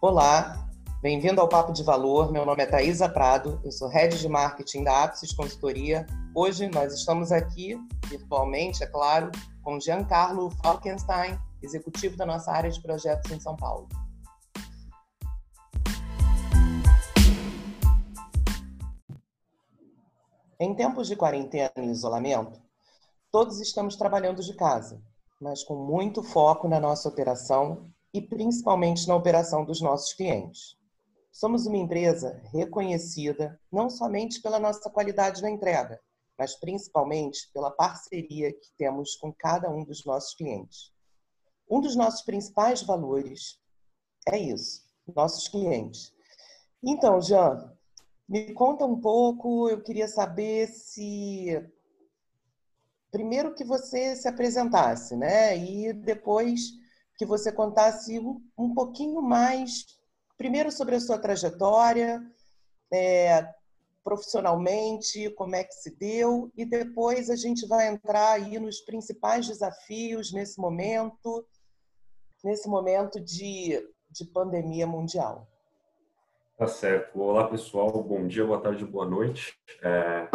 Olá, 0.00 0.70
bem-vindo 1.02 1.40
ao 1.40 1.48
Papo 1.48 1.72
de 1.72 1.82
Valor. 1.82 2.30
Meu 2.30 2.46
nome 2.46 2.62
é 2.62 2.66
Thaisa 2.66 3.08
Prado, 3.08 3.60
eu 3.64 3.72
sou 3.72 3.88
Head 3.88 4.16
de 4.16 4.28
Marketing 4.28 4.84
da 4.84 5.02
Apsis 5.02 5.32
Consultoria. 5.32 6.06
Hoje 6.32 6.68
nós 6.68 6.94
estamos 6.94 7.32
aqui, 7.32 7.76
virtualmente, 8.06 8.84
é 8.84 8.86
claro, 8.86 9.32
com 9.60 9.80
Giancarlo 9.80 10.50
Falkenstein, 10.62 11.36
executivo 11.60 12.16
da 12.16 12.24
nossa 12.24 12.52
área 12.52 12.70
de 12.70 12.80
projetos 12.80 13.28
em 13.32 13.40
São 13.40 13.56
Paulo. 13.56 13.88
Em 20.60 20.76
tempos 20.76 21.08
de 21.08 21.16
quarentena 21.16 21.72
e 21.78 21.90
isolamento, 21.90 22.60
todos 23.32 23.60
estamos 23.60 23.96
trabalhando 23.96 24.44
de 24.44 24.54
casa, 24.54 25.02
mas 25.40 25.64
com 25.64 25.74
muito 25.74 26.22
foco 26.22 26.68
na 26.68 26.78
nossa 26.78 27.08
operação 27.08 27.92
e 28.18 28.26
principalmente 28.26 29.06
na 29.06 29.14
operação 29.14 29.64
dos 29.64 29.80
nossos 29.80 30.12
clientes. 30.12 30.76
Somos 31.30 31.66
uma 31.66 31.76
empresa 31.76 32.42
reconhecida 32.52 33.60
não 33.70 33.88
somente 33.88 34.42
pela 34.42 34.58
nossa 34.58 34.90
qualidade 34.90 35.40
na 35.40 35.48
entrega, 35.48 36.00
mas 36.36 36.58
principalmente 36.58 37.48
pela 37.54 37.70
parceria 37.70 38.52
que 38.52 38.72
temos 38.76 39.14
com 39.14 39.32
cada 39.32 39.70
um 39.70 39.84
dos 39.84 40.04
nossos 40.04 40.34
clientes. 40.34 40.92
Um 41.70 41.80
dos 41.80 41.94
nossos 41.94 42.22
principais 42.22 42.82
valores 42.82 43.60
é 44.26 44.36
isso, 44.36 44.82
nossos 45.14 45.46
clientes. 45.46 46.12
Então, 46.82 47.20
Jean, 47.20 47.72
me 48.28 48.52
conta 48.52 48.84
um 48.84 49.00
pouco, 49.00 49.68
eu 49.68 49.80
queria 49.80 50.08
saber 50.08 50.66
se 50.66 51.64
primeiro 53.12 53.54
que 53.54 53.64
você 53.64 54.16
se 54.16 54.26
apresentasse, 54.26 55.14
né? 55.14 55.56
E 55.56 55.92
depois 55.92 56.72
que 57.18 57.26
você 57.26 57.50
contasse 57.50 58.20
um, 58.56 58.72
pouquinho 58.72 59.20
mais, 59.20 59.84
primeiro 60.36 60.70
sobre 60.70 60.94
a 60.94 61.00
sua 61.00 61.18
trajetória, 61.18 62.24
é, 62.92 63.44
profissionalmente, 64.04 65.28
como 65.30 65.56
é 65.56 65.64
que 65.64 65.74
se 65.74 65.90
deu, 65.96 66.48
e 66.56 66.64
depois 66.64 67.28
a 67.28 67.34
gente 67.34 67.66
vai 67.66 67.88
entrar 67.88 68.34
aí 68.34 68.56
nos 68.60 68.80
principais 68.80 69.48
desafios 69.48 70.32
nesse 70.32 70.60
momento, 70.60 71.44
nesse 72.44 72.68
momento 72.68 73.20
de, 73.20 73.84
de 74.08 74.24
pandemia 74.24 74.86
mundial. 74.86 75.48
Tá 76.56 76.68
certo. 76.68 77.20
Olá, 77.20 77.48
pessoal. 77.48 78.00
Bom 78.02 78.28
dia, 78.28 78.46
boa 78.46 78.60
tarde, 78.60 78.84
boa 78.84 79.06
noite. 79.06 79.58
É, 79.82 80.28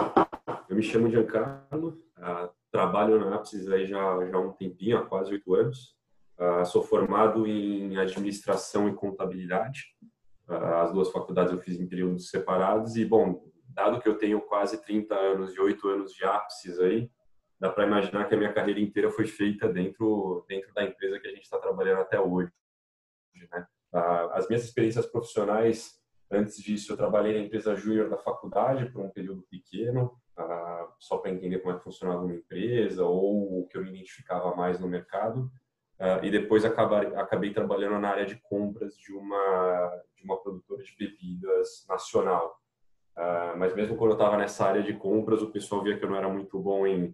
eu 0.69 0.75
me 0.75 0.83
chamo 0.83 1.09
Giancarlo, 1.09 2.03
uh, 2.17 2.49
trabalho 2.71 3.19
na 3.19 3.35
Apsis 3.35 3.69
aí 3.69 3.87
já, 3.87 4.25
já 4.25 4.35
há 4.35 4.39
um 4.39 4.51
tempinho, 4.51 4.97
há 4.97 5.05
quase 5.05 5.31
oito 5.31 5.53
anos. 5.53 5.95
Uh, 6.37 6.65
sou 6.65 6.81
formado 6.81 7.45
em 7.45 7.97
administração 7.97 8.89
e 8.89 8.93
contabilidade. 8.93 9.95
Uh, 10.47 10.53
as 10.53 10.91
duas 10.91 11.11
faculdades 11.11 11.53
eu 11.53 11.59
fiz 11.59 11.79
em 11.79 11.87
períodos 11.87 12.29
separados 12.29 12.95
e, 12.95 13.05
bom, 13.05 13.43
dado 13.69 14.01
que 14.01 14.09
eu 14.09 14.17
tenho 14.17 14.41
quase 14.41 14.81
30 14.83 15.13
anos 15.13 15.53
e 15.53 15.59
8 15.59 15.87
anos 15.87 16.13
de 16.13 16.25
ápices 16.25 16.79
aí, 16.79 17.09
dá 17.59 17.69
para 17.69 17.85
imaginar 17.85 18.27
que 18.27 18.33
a 18.33 18.37
minha 18.37 18.51
carreira 18.51 18.79
inteira 18.79 19.11
foi 19.11 19.27
feita 19.27 19.71
dentro 19.71 20.43
dentro 20.49 20.73
da 20.73 20.83
empresa 20.83 21.19
que 21.19 21.27
a 21.27 21.31
gente 21.31 21.43
está 21.43 21.59
trabalhando 21.59 22.01
até 22.01 22.19
hoje. 22.19 22.51
Né? 23.51 23.67
Uh, 23.93 24.31
as 24.33 24.47
minhas 24.47 24.63
experiências 24.63 25.05
profissionais, 25.05 25.99
antes 26.31 26.57
disso, 26.57 26.91
eu 26.91 26.97
trabalhei 26.97 27.33
na 27.33 27.45
empresa 27.45 27.75
júnior 27.75 28.09
da 28.09 28.17
faculdade 28.17 28.91
por 28.91 29.03
um 29.03 29.09
período 29.09 29.43
pequeno, 29.43 30.19
só 30.99 31.17
para 31.17 31.31
entender 31.31 31.59
como 31.59 31.75
é 31.75 31.77
que 31.77 31.83
funcionava 31.83 32.23
uma 32.23 32.33
empresa 32.33 33.05
ou 33.05 33.61
o 33.61 33.67
que 33.67 33.77
eu 33.77 33.83
me 33.83 33.89
identificava 33.89 34.55
mais 34.55 34.79
no 34.79 34.87
mercado. 34.87 35.51
Uh, 35.99 36.25
e 36.25 36.31
depois 36.31 36.65
acabei, 36.65 37.15
acabei 37.15 37.53
trabalhando 37.53 37.99
na 37.99 38.09
área 38.09 38.25
de 38.25 38.35
compras 38.35 38.97
de 38.97 39.13
uma 39.13 40.01
de 40.17 40.23
uma 40.23 40.37
produtora 40.41 40.83
de 40.83 40.95
bebidas 40.97 41.85
nacional. 41.87 42.59
Uh, 43.15 43.57
mas 43.57 43.75
mesmo 43.75 43.95
quando 43.95 44.11
eu 44.11 44.17
estava 44.17 44.37
nessa 44.37 44.65
área 44.65 44.81
de 44.81 44.93
compras, 44.93 45.41
o 45.41 45.51
pessoal 45.51 45.83
via 45.83 45.97
que 45.97 46.03
eu 46.03 46.09
não 46.09 46.17
era 46.17 46.27
muito 46.27 46.59
bom 46.59 46.87
em, 46.87 47.05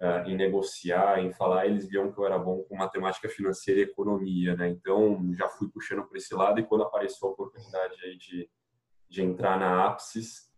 uh, 0.00 0.26
em 0.26 0.34
negociar, 0.36 1.20
em 1.20 1.32
falar. 1.32 1.66
Eles 1.66 1.86
viam 1.86 2.10
que 2.10 2.18
eu 2.18 2.24
era 2.24 2.38
bom 2.38 2.62
com 2.62 2.76
matemática 2.76 3.28
financeira 3.28 3.80
e 3.80 3.84
economia, 3.84 4.56
né? 4.56 4.68
Então 4.68 5.32
já 5.34 5.48
fui 5.48 5.68
puxando 5.68 6.04
por 6.04 6.16
esse 6.16 6.34
lado 6.34 6.58
e 6.58 6.64
quando 6.64 6.84
apareceu 6.84 7.28
a 7.28 7.32
oportunidade 7.32 7.94
aí 8.04 8.16
de 8.16 8.48
de 9.06 9.22
entrar 9.22 9.60
na 9.60 9.86
Apsis, 9.86 10.50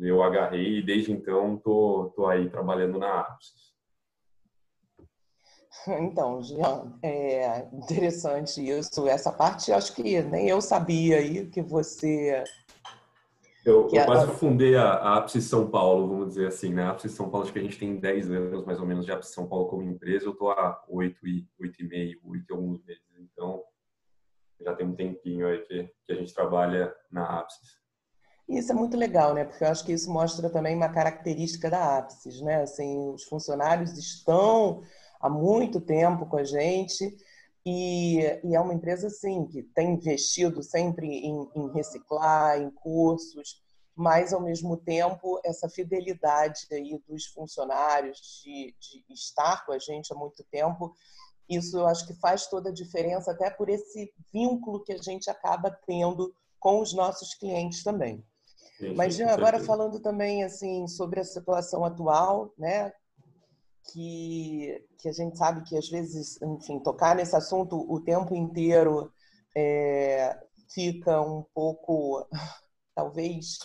eu 0.00 0.22
agarrei 0.22 0.78
e 0.78 0.82
desde 0.82 1.12
então 1.12 1.58
tô 1.58 2.10
tô 2.16 2.26
aí 2.26 2.48
trabalhando 2.48 2.98
na 2.98 3.20
Apsis. 3.20 3.67
Então, 5.86 6.42
Jean, 6.42 6.92
é 7.02 7.66
interessante 7.72 8.66
isso. 8.66 9.06
Essa 9.06 9.32
parte, 9.32 9.72
acho 9.72 9.94
que 9.94 10.22
nem 10.22 10.48
eu 10.48 10.60
sabia 10.60 11.18
aí 11.18 11.46
que 11.46 11.62
você. 11.62 12.42
Eu, 13.64 13.86
que 13.86 13.98
eu 13.98 14.04
quase 14.04 14.26
fundei 14.32 14.76
a, 14.76 15.18
a 15.18 15.28
São 15.28 15.70
Paulo, 15.70 16.08
vamos 16.08 16.28
dizer 16.28 16.48
assim, 16.48 16.72
né? 16.72 16.84
A 16.84 16.98
São 17.08 17.28
Paulo, 17.28 17.44
acho 17.44 17.52
que 17.52 17.58
a 17.58 17.62
gente 17.62 17.78
tem 17.78 17.96
10 17.96 18.30
anos 18.30 18.64
mais 18.64 18.80
ou 18.80 18.86
menos 18.86 19.04
de 19.04 19.12
Apsis 19.12 19.34
São 19.34 19.46
Paulo 19.46 19.68
como 19.68 19.82
empresa. 19.82 20.26
Eu 20.26 20.32
estou 20.32 20.50
há 20.50 20.82
8 20.88 21.26
e, 21.26 21.46
8 21.60 21.82
e 21.82 21.88
meio, 21.88 22.20
8 22.24 22.44
e 22.48 22.52
alguns 22.52 22.84
meses. 22.84 23.02
Então, 23.20 23.62
já 24.60 24.74
tem 24.74 24.86
um 24.86 24.94
tempinho 24.94 25.46
aí 25.46 25.58
que, 25.58 25.90
que 26.06 26.12
a 26.12 26.14
gente 26.14 26.34
trabalha 26.34 26.94
na 27.10 27.40
Apsis. 27.40 27.78
Isso 28.48 28.72
é 28.72 28.74
muito 28.74 28.96
legal, 28.96 29.34
né? 29.34 29.44
Porque 29.44 29.62
eu 29.62 29.68
acho 29.68 29.84
que 29.84 29.92
isso 29.92 30.10
mostra 30.10 30.48
também 30.48 30.74
uma 30.74 30.88
característica 30.88 31.68
da 31.68 31.98
Apsis, 31.98 32.40
né? 32.40 32.62
Assim, 32.62 33.10
os 33.10 33.24
funcionários 33.24 33.98
estão 33.98 34.82
há 35.20 35.28
muito 35.28 35.80
tempo 35.80 36.26
com 36.26 36.36
a 36.36 36.44
gente. 36.44 37.16
E, 37.66 38.20
e 38.44 38.54
é 38.54 38.60
uma 38.60 38.72
empresa 38.72 39.08
assim 39.08 39.46
que 39.46 39.62
tem 39.62 39.94
investido 39.94 40.62
sempre 40.62 41.06
em, 41.06 41.50
em, 41.54 41.70
reciclar, 41.72 42.60
em 42.60 42.70
cursos, 42.70 43.62
mas 43.94 44.32
ao 44.32 44.40
mesmo 44.40 44.76
tempo 44.76 45.40
essa 45.44 45.68
fidelidade 45.68 46.66
aí 46.70 46.98
dos 47.06 47.26
funcionários 47.26 48.42
de, 48.42 48.74
de 48.80 49.12
estar 49.12 49.66
com 49.66 49.72
a 49.72 49.78
gente 49.78 50.12
há 50.12 50.16
muito 50.16 50.42
tempo, 50.44 50.94
isso 51.48 51.78
eu 51.78 51.86
acho 51.86 52.06
que 52.06 52.14
faz 52.14 52.46
toda 52.46 52.70
a 52.70 52.72
diferença 52.72 53.32
até 53.32 53.50
por 53.50 53.68
esse 53.68 54.12
vínculo 54.32 54.82
que 54.82 54.92
a 54.92 54.98
gente 54.98 55.28
acaba 55.28 55.70
tendo 55.86 56.34
com 56.60 56.80
os 56.80 56.94
nossos 56.94 57.34
clientes 57.34 57.82
também. 57.82 58.24
Sim, 58.78 58.94
Mas 58.94 59.14
Jean, 59.14 59.30
agora 59.30 59.58
falando 59.58 60.00
também 60.00 60.44
assim 60.44 60.86
sobre 60.86 61.20
a 61.20 61.24
situação 61.24 61.84
atual, 61.84 62.52
né, 62.56 62.92
que, 63.92 64.86
que 64.98 65.08
a 65.08 65.12
gente 65.12 65.36
sabe 65.36 65.62
que 65.62 65.76
às 65.76 65.88
vezes, 65.88 66.40
enfim, 66.42 66.78
tocar 66.80 67.16
nesse 67.16 67.34
assunto 67.34 67.76
o 67.90 68.00
tempo 68.00 68.34
inteiro 68.34 69.12
é, 69.56 70.38
fica 70.72 71.20
um 71.20 71.44
pouco, 71.54 72.26
talvez, 72.94 73.58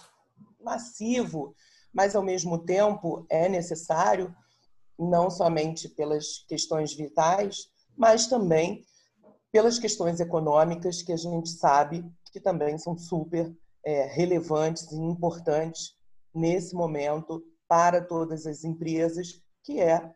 massivo, 0.59 1.55
mas 1.93 2.15
ao 2.15 2.23
mesmo 2.23 2.57
tempo 2.65 3.25
é 3.29 3.49
necessário, 3.49 4.33
não 4.97 5.29
somente 5.29 5.89
pelas 5.89 6.39
questões 6.47 6.93
vitais, 6.93 7.67
mas 7.95 8.27
também 8.27 8.83
pelas 9.51 9.77
questões 9.77 10.19
econômicas 10.19 11.01
que 11.01 11.11
a 11.11 11.17
gente 11.17 11.49
sabe 11.49 12.03
que 12.31 12.39
também 12.39 12.77
são 12.79 12.97
super 12.97 13.55
é, 13.85 14.05
relevantes 14.05 14.91
e 14.91 14.95
importantes 14.95 15.95
nesse 16.33 16.73
momento 16.73 17.43
para 17.67 18.01
todas 18.01 18.47
as 18.47 18.63
empresas 18.63 19.42
que 19.63 19.79
é 19.79 20.13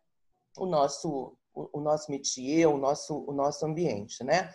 o 0.57 0.65
nosso 0.65 1.37
o, 1.53 1.79
nosso 1.79 2.11
métier, 2.11 2.67
o 2.67 2.77
nosso 2.77 3.25
o 3.27 3.33
nosso 3.33 3.65
ambiente, 3.65 4.23
né? 4.23 4.53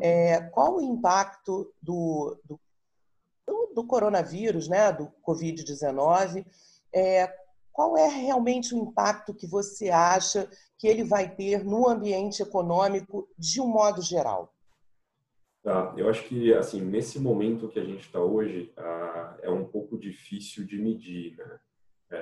É, 0.00 0.40
qual 0.40 0.76
o 0.76 0.82
impacto 0.82 1.72
do, 1.80 2.36
do, 2.44 2.60
do, 3.74 3.86
coronavírus, 3.86 4.68
né, 4.68 4.92
do 4.92 5.08
Covid-19? 5.26 6.44
É, 6.92 7.32
qual 7.72 7.96
é 7.96 8.08
realmente 8.08 8.74
o 8.74 8.78
impacto 8.78 9.34
que 9.34 9.46
você 9.46 9.90
acha 9.90 10.48
que 10.78 10.86
ele 10.86 11.04
vai 11.04 11.32
ter 11.32 11.64
no 11.64 11.88
ambiente 11.88 12.42
econômico 12.42 13.28
de 13.38 13.60
um 13.60 13.68
modo 13.68 14.02
geral? 14.02 14.52
Tá, 15.62 15.94
eu 15.96 16.08
acho 16.08 16.24
que 16.28 16.52
assim 16.52 16.80
nesse 16.80 17.18
momento 17.18 17.68
que 17.68 17.78
a 17.78 17.84
gente 17.84 18.06
está 18.06 18.20
hoje 18.20 18.72
ah, 18.76 19.38
é 19.42 19.50
um 19.50 19.64
pouco 19.64 19.98
difícil 19.98 20.66
de 20.66 20.76
medir, 20.76 21.36
né? 21.36 21.58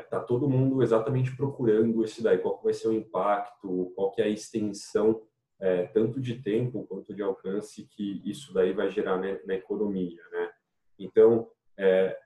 Está 0.00 0.16
é, 0.16 0.20
tá 0.20 0.20
todo 0.20 0.48
mundo 0.48 0.82
exatamente 0.82 1.36
procurando 1.36 2.04
esse 2.04 2.22
daí, 2.22 2.38
qual 2.38 2.60
vai 2.62 2.72
ser 2.72 2.88
o 2.88 2.92
impacto, 2.92 3.92
qual 3.94 4.10
que 4.10 4.22
é 4.22 4.24
a 4.24 4.28
extensão, 4.28 5.22
é, 5.60 5.84
tanto 5.86 6.20
de 6.20 6.42
tempo 6.42 6.86
quanto 6.86 7.14
de 7.14 7.22
alcance 7.22 7.86
que 7.86 8.22
isso 8.24 8.52
daí 8.52 8.72
vai 8.72 8.90
gerar 8.90 9.18
na 9.18 9.54
economia, 9.54 10.20
né? 10.32 10.50
Então, 10.98 11.48
é, 11.78 12.16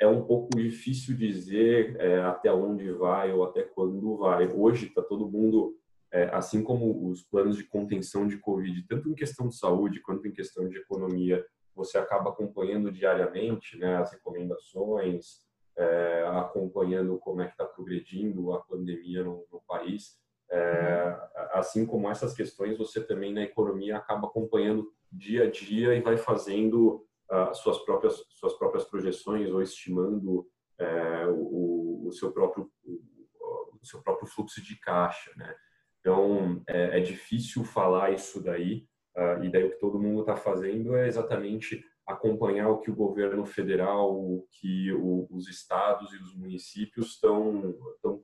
é 0.00 0.06
um 0.06 0.24
pouco 0.24 0.56
difícil 0.56 1.16
dizer 1.16 1.96
é, 1.98 2.20
até 2.20 2.52
onde 2.52 2.90
vai 2.92 3.32
ou 3.32 3.44
até 3.44 3.62
quando 3.62 4.16
vai. 4.16 4.48
Hoje 4.48 4.86
está 4.86 5.02
todo 5.02 5.28
mundo, 5.28 5.76
é, 6.12 6.24
assim 6.34 6.62
como 6.62 7.08
os 7.08 7.22
planos 7.22 7.56
de 7.56 7.64
contenção 7.64 8.26
de 8.26 8.38
Covid, 8.38 8.86
tanto 8.88 9.08
em 9.08 9.14
questão 9.14 9.48
de 9.48 9.56
saúde 9.56 10.00
quanto 10.00 10.26
em 10.26 10.32
questão 10.32 10.68
de 10.68 10.78
economia, 10.78 11.44
você 11.74 11.98
acaba 11.98 12.30
acompanhando 12.30 12.90
diariamente 12.90 13.76
né, 13.78 13.96
as 13.96 14.10
recomendações, 14.12 15.45
é, 15.76 16.26
acompanhando 16.34 17.18
como 17.18 17.42
é 17.42 17.46
que 17.46 17.52
está 17.52 17.64
progredindo 17.64 18.52
a 18.52 18.60
pandemia 18.60 19.22
no, 19.22 19.46
no 19.52 19.60
país. 19.66 20.18
É, 20.50 21.16
assim 21.52 21.84
como 21.84 22.08
essas 22.08 22.34
questões, 22.34 22.78
você 22.78 23.02
também 23.02 23.32
na 23.32 23.42
economia 23.42 23.96
acaba 23.96 24.26
acompanhando 24.28 24.92
dia 25.10 25.44
a 25.44 25.50
dia 25.50 25.94
e 25.94 26.00
vai 26.00 26.16
fazendo 26.16 27.06
uh, 27.30 27.54
suas 27.54 27.78
próprias 27.78 28.22
suas 28.30 28.54
próprias 28.54 28.84
projeções 28.84 29.50
ou 29.50 29.62
estimando 29.62 30.46
é, 30.78 31.26
o, 31.26 32.06
o, 32.06 32.12
seu 32.12 32.32
próprio 32.32 32.70
o, 32.84 33.78
seu 33.82 34.02
próprio 34.02 34.28
fluxo 34.28 34.62
de 34.62 34.78
caixa, 34.78 35.32
né? 35.36 35.54
Então 36.00 36.62
é, 36.68 36.98
é 36.98 37.00
difícil 37.00 37.64
falar 37.64 38.12
isso 38.12 38.42
daí 38.42 38.86
uh, 39.16 39.42
e 39.42 39.50
daí 39.50 39.64
o 39.64 39.70
que 39.70 39.80
todo 39.80 39.98
mundo 39.98 40.20
está 40.20 40.36
fazendo 40.36 40.96
é 40.96 41.06
exatamente 41.06 41.84
acompanhar 42.06 42.68
o 42.70 42.78
que 42.78 42.90
o 42.90 42.94
governo 42.94 43.44
federal, 43.44 44.14
o 44.14 44.46
que 44.52 44.92
o, 44.92 45.26
os 45.30 45.48
estados 45.48 46.12
e 46.12 46.22
os 46.22 46.36
municípios 46.36 47.14
estão 47.14 47.74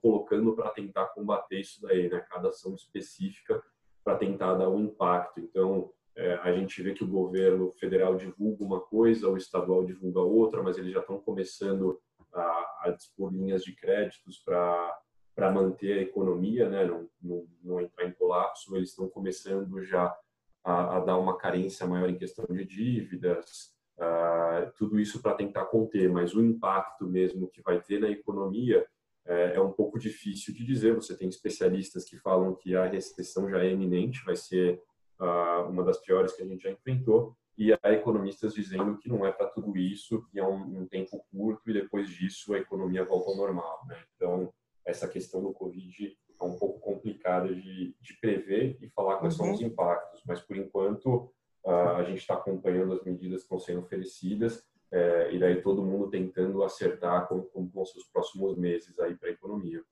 colocando 0.01 0.55
para 0.55 0.71
tentar 0.71 1.07
combater 1.07 1.61
isso 1.61 1.83
daí, 1.83 2.09
né? 2.09 2.25
Cada 2.31 2.51
ação 2.51 2.75
específica 2.75 3.61
para 4.05 4.17
tentar 4.17 4.55
dar 4.55 4.69
um 4.69 4.79
impacto. 4.79 5.41
Então 5.41 5.91
é, 6.15 6.35
a 6.35 6.53
gente 6.53 6.81
vê 6.81 6.95
que 6.95 7.03
o 7.03 7.09
governo 7.09 7.73
federal 7.73 8.15
divulga 8.15 8.63
uma 8.63 8.81
coisa, 8.81 9.29
o 9.29 9.37
estadual 9.37 9.85
divulga 9.85 10.21
outra, 10.21 10.63
mas 10.63 10.79
eles 10.79 10.93
já 10.93 11.01
estão 11.01 11.19
começando 11.19 12.01
a, 12.33 12.81
a 12.85 12.95
dispor 12.97 13.33
linhas 13.33 13.65
de 13.65 13.75
créditos 13.75 14.39
para 14.39 14.99
para 15.35 15.51
manter 15.51 15.99
a 15.99 16.03
economia, 16.03 16.69
né? 16.69 16.85
Não, 16.85 17.09
não, 17.23 17.47
não 17.63 17.81
entrar 17.81 18.05
em 18.05 18.13
colapso. 18.13 18.77
Eles 18.77 18.91
estão 18.91 19.09
começando 19.09 19.83
já 19.83 20.15
a, 20.65 20.97
a, 20.97 21.01
dar 21.01 21.19
uma 21.19 21.37
carência 21.37 21.87
maior 21.87 22.09
em 22.09 22.19
questão 22.19 22.45
de 22.47 22.65
dívidas, 22.65 23.73
uh, 23.99 24.71
tudo 24.77 25.01
isso 25.01 25.21
para 25.21 25.35
tentar 25.35 25.67
conter, 25.67 26.09
mas 26.09 26.35
o 26.35 26.43
impacto 26.43 27.07
mesmo 27.07 27.49
que 27.49 27.63
vai 27.63 27.81
ter 27.81 28.01
na 28.01 28.09
economia 28.09 28.87
é, 29.25 29.55
é, 29.55 29.61
um 29.61 29.73
pouco 29.73 29.99
difícil 29.99 30.55
de 30.55 30.65
dizer. 30.65 30.95
Você 30.95 31.17
tem 31.17 31.29
especialistas 31.29 32.05
que 32.05 32.17
falam 32.19 32.55
que 32.55 32.75
a 32.75 32.87
recessão 32.87 33.49
já 33.49 33.65
é 33.65 33.71
iminente, 33.71 34.25
vai 34.25 34.37
ser 34.37 34.83
uh, 35.21 35.69
uma 35.69 35.85
das 35.85 35.99
piores 35.99 36.33
que 36.33 36.43
a 36.43 36.47
gente 36.47 36.63
já 36.63 36.71
enfrentou, 36.71 37.37
e 37.57 37.73
há 37.73 37.93
economistas 37.93 38.55
dizendo 38.55 38.97
que 38.97 39.09
não 39.09 39.27
é 39.27 39.31
para 39.31 39.47
tudo 39.47 39.77
isso, 39.77 40.23
que 40.31 40.39
é 40.39 40.45
um, 40.45 40.81
um, 40.81 40.87
tempo 40.87 41.23
curto 41.31 41.71
e 41.71 41.73
depois 41.73 42.09
disso 42.09 42.55
a 42.55 42.59
economia 42.59 43.05
volta 43.05 43.31
ao 43.31 43.37
normal. 43.37 43.85
Né? 43.87 44.03
Então, 44.17 44.53
essa 44.85 45.07
questão 45.07 45.43
do 45.43 45.53
Covid 45.53 46.17
é 46.41 46.45
um 46.45 46.59
pouco 46.59 46.81
complicada 46.81 47.55
de, 47.55 47.95
de 48.01 48.15
prever 48.21 48.79
e 48.81 48.89
falar 48.89 49.19
quais 49.19 49.39
uhum. 49.39 49.47
são 49.47 49.55
os 49.55 49.61
uhum. 49.61 49.67
Mas 50.25 50.41
por 50.41 50.57
enquanto 50.57 51.33
a 51.65 52.03
gente 52.03 52.19
está 52.19 52.35
acompanhando 52.35 52.93
as 52.93 53.05
medidas 53.05 53.41
que 53.41 53.45
estão 53.45 53.59
sendo 53.59 53.81
oferecidas 53.81 54.65
é, 54.91 55.33
e 55.33 55.39
daí 55.39 55.63
todo 55.63 55.83
mundo 55.83 56.11
tentando 56.11 56.63
acertar 56.63 57.27
como, 57.27 57.45
como 57.45 57.71
vão 57.73 57.85
ser 57.85 57.99
os 57.99 58.07
próximos 58.07 58.57
meses 58.57 58.99
aí 58.99 59.15
para 59.15 59.31
a 59.31 59.33
economia. 59.33 59.83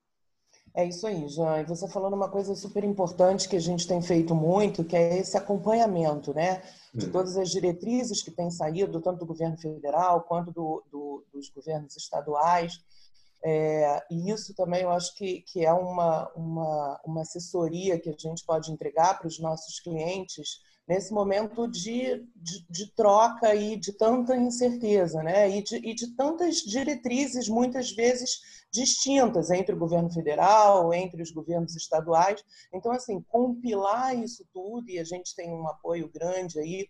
É 0.75 0.85
isso 0.85 1.06
aí, 1.06 1.27
Jean. 1.29 1.61
E 1.61 1.65
você 1.65 1.88
falando 1.88 2.15
uma 2.15 2.29
coisa 2.29 2.55
super 2.55 2.85
importante 2.85 3.49
que 3.49 3.56
a 3.56 3.61
gente 3.61 3.88
tem 3.88 4.00
feito 4.03 4.35
muito, 4.35 4.85
que 4.85 4.94
é 4.94 5.19
esse 5.19 5.37
acompanhamento, 5.37 6.35
né? 6.35 6.62
De 6.94 7.06
hum. 7.06 7.12
todas 7.12 7.37
as 7.37 7.50
diretrizes 7.50 8.23
que 8.23 8.31
têm 8.31 8.50
saído, 8.50 9.00
tanto 9.00 9.21
do 9.21 9.26
governo 9.26 9.56
federal 9.56 10.23
quanto 10.23 10.53
do, 10.53 10.85
do, 10.91 11.25
dos 11.33 11.49
governos 11.49 11.97
estaduais, 11.97 12.85
é, 13.43 14.03
e 14.11 14.31
isso 14.31 14.55
também 14.55 14.83
eu 14.83 14.91
acho 14.91 15.15
que, 15.15 15.43
que 15.43 15.65
é 15.65 15.73
uma, 15.73 16.31
uma, 16.35 17.01
uma 17.05 17.23
assessoria 17.23 17.99
que 17.99 18.11
a 18.11 18.15
gente 18.17 18.45
pode 18.45 18.71
entregar 18.71 19.19
para 19.19 19.29
os 19.29 19.39
nossos 19.39 19.81
clientes 19.81 20.61
nesse 20.87 21.13
momento 21.13 21.69
de, 21.69 22.27
de, 22.35 22.67
de, 22.69 22.93
troca 22.95 23.55
e 23.55 23.77
de 23.77 23.93
tanta 23.93 24.37
incerteza, 24.37 25.23
né? 25.23 25.49
E 25.49 25.63
de, 25.63 25.77
e 25.77 25.95
de 25.95 26.17
tantas 26.17 26.57
diretrizes, 26.57 27.49
muitas 27.49 27.93
vezes 27.93 28.41
distintas 28.73 29.51
entre 29.51 29.75
o 29.75 29.79
governo 29.79 30.11
federal, 30.11 30.93
entre 30.93 31.23
os 31.23 31.31
governos 31.31 31.77
estaduais. 31.77 32.45
Então, 32.75 32.91
assim, 32.91 33.23
compilar 33.23 34.19
isso 34.19 34.45
tudo, 34.53 34.91
e 34.91 34.99
a 34.99 35.05
gente 35.05 35.35
tem 35.35 35.53
um 35.53 35.69
apoio 35.69 36.11
grande 36.13 36.59
aí, 36.59 36.89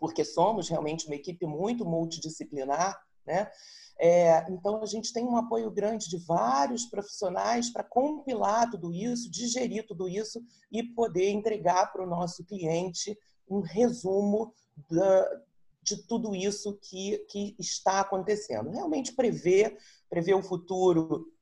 porque 0.00 0.24
somos 0.24 0.68
realmente 0.68 1.06
uma 1.06 1.16
equipe 1.16 1.46
muito 1.46 1.84
multidisciplinar, 1.84 2.98
né? 3.26 3.50
É, 4.00 4.46
então, 4.50 4.80
a 4.80 4.86
gente 4.86 5.12
tem 5.12 5.24
um 5.24 5.36
apoio 5.36 5.70
grande 5.70 6.08
de 6.08 6.18
vários 6.18 6.84
profissionais 6.84 7.70
para 7.70 7.82
compilar 7.82 8.70
tudo 8.70 8.92
isso, 8.92 9.30
digerir 9.30 9.86
tudo 9.86 10.08
isso 10.08 10.40
e 10.70 10.82
poder 10.82 11.30
entregar 11.30 11.92
para 11.92 12.04
o 12.04 12.08
nosso 12.08 12.44
cliente 12.44 13.18
um 13.50 13.60
resumo 13.60 14.54
da, 14.88 15.28
de 15.82 15.96
tudo 16.06 16.34
isso 16.34 16.78
que, 16.80 17.18
que 17.28 17.56
está 17.58 18.00
acontecendo. 18.00 18.70
Realmente 18.70 19.14
prever, 19.14 19.76
prever 20.08 20.34
o 20.34 20.42
futuro 20.42 21.32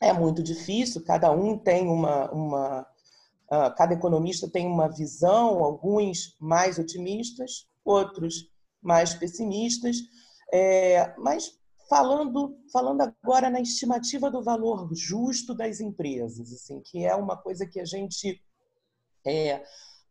é 0.00 0.12
muito 0.12 0.42
difícil, 0.42 1.04
cada 1.04 1.32
um 1.32 1.58
tem 1.58 1.88
uma, 1.88 2.30
uma 2.30 2.86
uh, 3.50 3.74
cada 3.76 3.94
economista 3.94 4.48
tem 4.48 4.66
uma 4.66 4.88
visão, 4.88 5.64
alguns 5.64 6.36
mais 6.40 6.78
otimistas, 6.78 7.68
outros 7.84 8.50
mais 8.82 9.14
pessimistas, 9.14 9.96
é, 10.52 11.14
mas 11.18 11.58
falando, 11.88 12.58
falando 12.72 13.00
agora 13.02 13.50
na 13.50 13.60
estimativa 13.60 14.30
do 14.30 14.42
valor 14.42 14.88
justo 14.94 15.54
das 15.54 15.80
empresas, 15.80 16.52
assim, 16.52 16.80
que 16.80 17.04
é 17.04 17.14
uma 17.14 17.36
coisa 17.36 17.66
que 17.66 17.80
a 17.80 17.84
gente 17.84 18.42
é, 19.26 19.64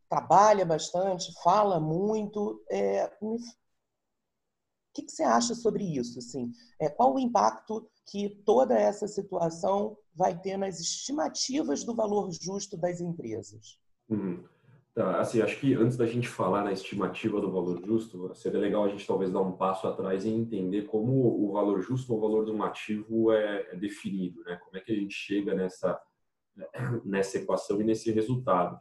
trabalha 0.10 0.66
bastante, 0.66 1.34
fala 1.44 1.80
muito. 1.80 2.64
É, 2.70 3.12
o 3.22 3.38
que, 4.94 5.04
que, 5.04 5.12
você 5.12 5.24
acha 5.24 5.56
sobre 5.56 5.84
isso? 5.84 6.20
Assim? 6.20 6.52
É, 6.80 6.90
qual 6.90 7.16
o 7.16 7.20
impacto 7.20 7.90
que 8.06 8.30
toda 8.46 8.78
essa 8.78 9.08
situação 9.08 9.98
vai 10.14 10.40
ter 10.40 10.58
nas 10.58 10.80
estimativas 10.80 11.84
do 11.84 11.96
valor 11.96 12.32
justo 12.32 12.78
das 12.78 13.02
empresas? 13.02 13.80
Uhum. 14.10 14.48
Tá, 14.96 15.20
assim, 15.20 15.42
acho 15.42 15.60
que 15.60 15.74
antes 15.74 15.98
da 15.98 16.06
gente 16.06 16.28
falar 16.28 16.64
na 16.64 16.72
estimativa 16.72 17.42
do 17.42 17.52
valor 17.52 17.84
justo, 17.84 18.34
seria 18.36 18.60
legal 18.60 18.86
a 18.86 18.90
gente 18.90 19.08
talvez 19.08 19.32
dar 19.32 19.42
um 19.42 19.54
passo 19.54 19.88
atrás 19.88 20.24
e 20.24 20.30
entender 20.30 20.84
como 20.84 21.12
o 21.44 21.52
valor 21.52 21.82
justo 21.82 22.14
ou 22.14 22.20
o 22.20 22.22
valor 22.22 22.46
de 22.46 22.52
um 22.52 22.62
ativo 22.62 23.32
é, 23.32 23.70
é 23.72 23.76
definido, 23.76 24.44
né? 24.44 24.56
Como 24.64 24.78
é 24.78 24.80
que 24.80 24.92
a 24.92 24.96
gente 24.96 25.16
chega 25.16 25.56
nessa 25.56 26.00
nessa 27.04 27.38
equação 27.38 27.82
e 27.82 27.84
nesse 27.84 28.12
resultado. 28.12 28.80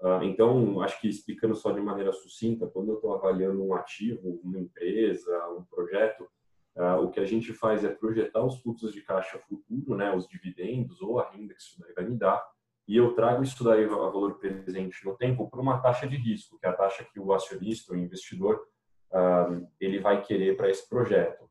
Uh, 0.00 0.22
então, 0.24 0.80
acho 0.82 1.00
que 1.00 1.08
explicando 1.08 1.54
só 1.54 1.72
de 1.72 1.80
maneira 1.80 2.12
sucinta, 2.12 2.66
quando 2.66 2.90
eu 2.90 2.96
estou 2.96 3.14
avaliando 3.14 3.64
um 3.64 3.74
ativo, 3.74 4.40
uma 4.42 4.58
empresa, 4.58 5.30
um 5.58 5.64
projeto, 5.64 6.28
uh, 6.76 7.02
o 7.02 7.10
que 7.10 7.20
a 7.20 7.24
gente 7.24 7.52
faz 7.54 7.84
é 7.84 7.88
projetar 7.88 8.44
os 8.44 8.60
fluxos 8.60 8.92
de 8.92 9.00
caixa 9.00 9.38
futuro, 9.38 9.96
né, 9.96 10.14
os 10.14 10.28
dividendos 10.28 11.00
ou 11.00 11.18
a 11.18 11.30
renda 11.30 11.54
que 11.54 11.62
isso 11.62 11.82
vai 11.96 12.04
me 12.04 12.16
dar, 12.16 12.44
e 12.86 12.96
eu 12.96 13.14
trago 13.14 13.42
isso 13.42 13.64
daí 13.64 13.84
a 13.84 13.88
valor 13.88 14.38
presente 14.38 15.04
no 15.04 15.16
tempo 15.16 15.48
para 15.48 15.60
uma 15.60 15.78
taxa 15.78 16.06
de 16.06 16.16
risco, 16.16 16.58
que 16.58 16.66
é 16.66 16.68
a 16.68 16.74
taxa 16.74 17.04
que 17.04 17.18
o 17.18 17.32
acionista, 17.32 17.92
o 17.92 17.96
investidor, 17.96 18.66
uh, 19.10 19.66
ele 19.80 20.00
vai 20.00 20.22
querer 20.22 20.56
para 20.56 20.68
esse 20.68 20.88
projeto. 20.88 21.44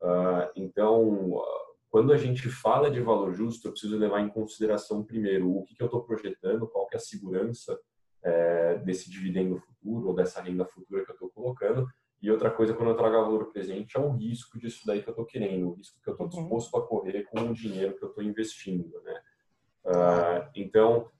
Uh, 0.00 0.50
então, 0.56 1.40
quando 1.92 2.12
a 2.12 2.16
gente 2.16 2.48
fala 2.48 2.90
de 2.90 3.00
valor 3.00 3.34
justo, 3.34 3.68
eu 3.68 3.72
preciso 3.72 3.98
levar 3.98 4.20
em 4.20 4.28
consideração 4.30 5.04
primeiro 5.04 5.54
o 5.54 5.62
que, 5.62 5.76
eu 5.78 5.84
estou 5.84 6.02
projetando, 6.02 6.66
qual 6.66 6.86
que 6.86 6.96
é 6.96 6.98
a 6.98 7.00
segurança 7.00 7.78
é, 8.24 8.78
desse 8.78 9.10
dividendo 9.10 9.58
futuro 9.58 10.08
ou 10.08 10.14
dessa 10.14 10.40
renda 10.40 10.64
futura 10.64 11.04
que 11.04 11.10
eu 11.10 11.14
estou 11.14 11.30
colocando. 11.30 11.86
E 12.22 12.30
outra 12.30 12.50
coisa, 12.50 12.72
quando 12.72 12.90
eu 12.90 12.96
trago 12.96 13.16
valor 13.16 13.52
presente, 13.52 13.96
é 13.96 14.00
o 14.00 14.10
risco 14.10 14.58
disso 14.58 14.86
daí 14.86 15.02
que 15.02 15.08
eu 15.08 15.12
estou 15.12 15.26
querendo, 15.26 15.68
o 15.68 15.74
risco 15.74 16.00
que 16.02 16.08
eu 16.08 16.12
estou 16.12 16.26
uhum. 16.28 16.42
disposto 16.42 16.76
a 16.78 16.86
correr 16.86 17.24
com 17.24 17.40
o 17.40 17.52
dinheiro 17.52 17.94
que 17.98 18.04
eu 18.04 18.08
estou 18.08 18.24
investindo, 18.24 19.02
né? 19.02 19.11
Uh, 19.92 20.48
então, 20.54 21.10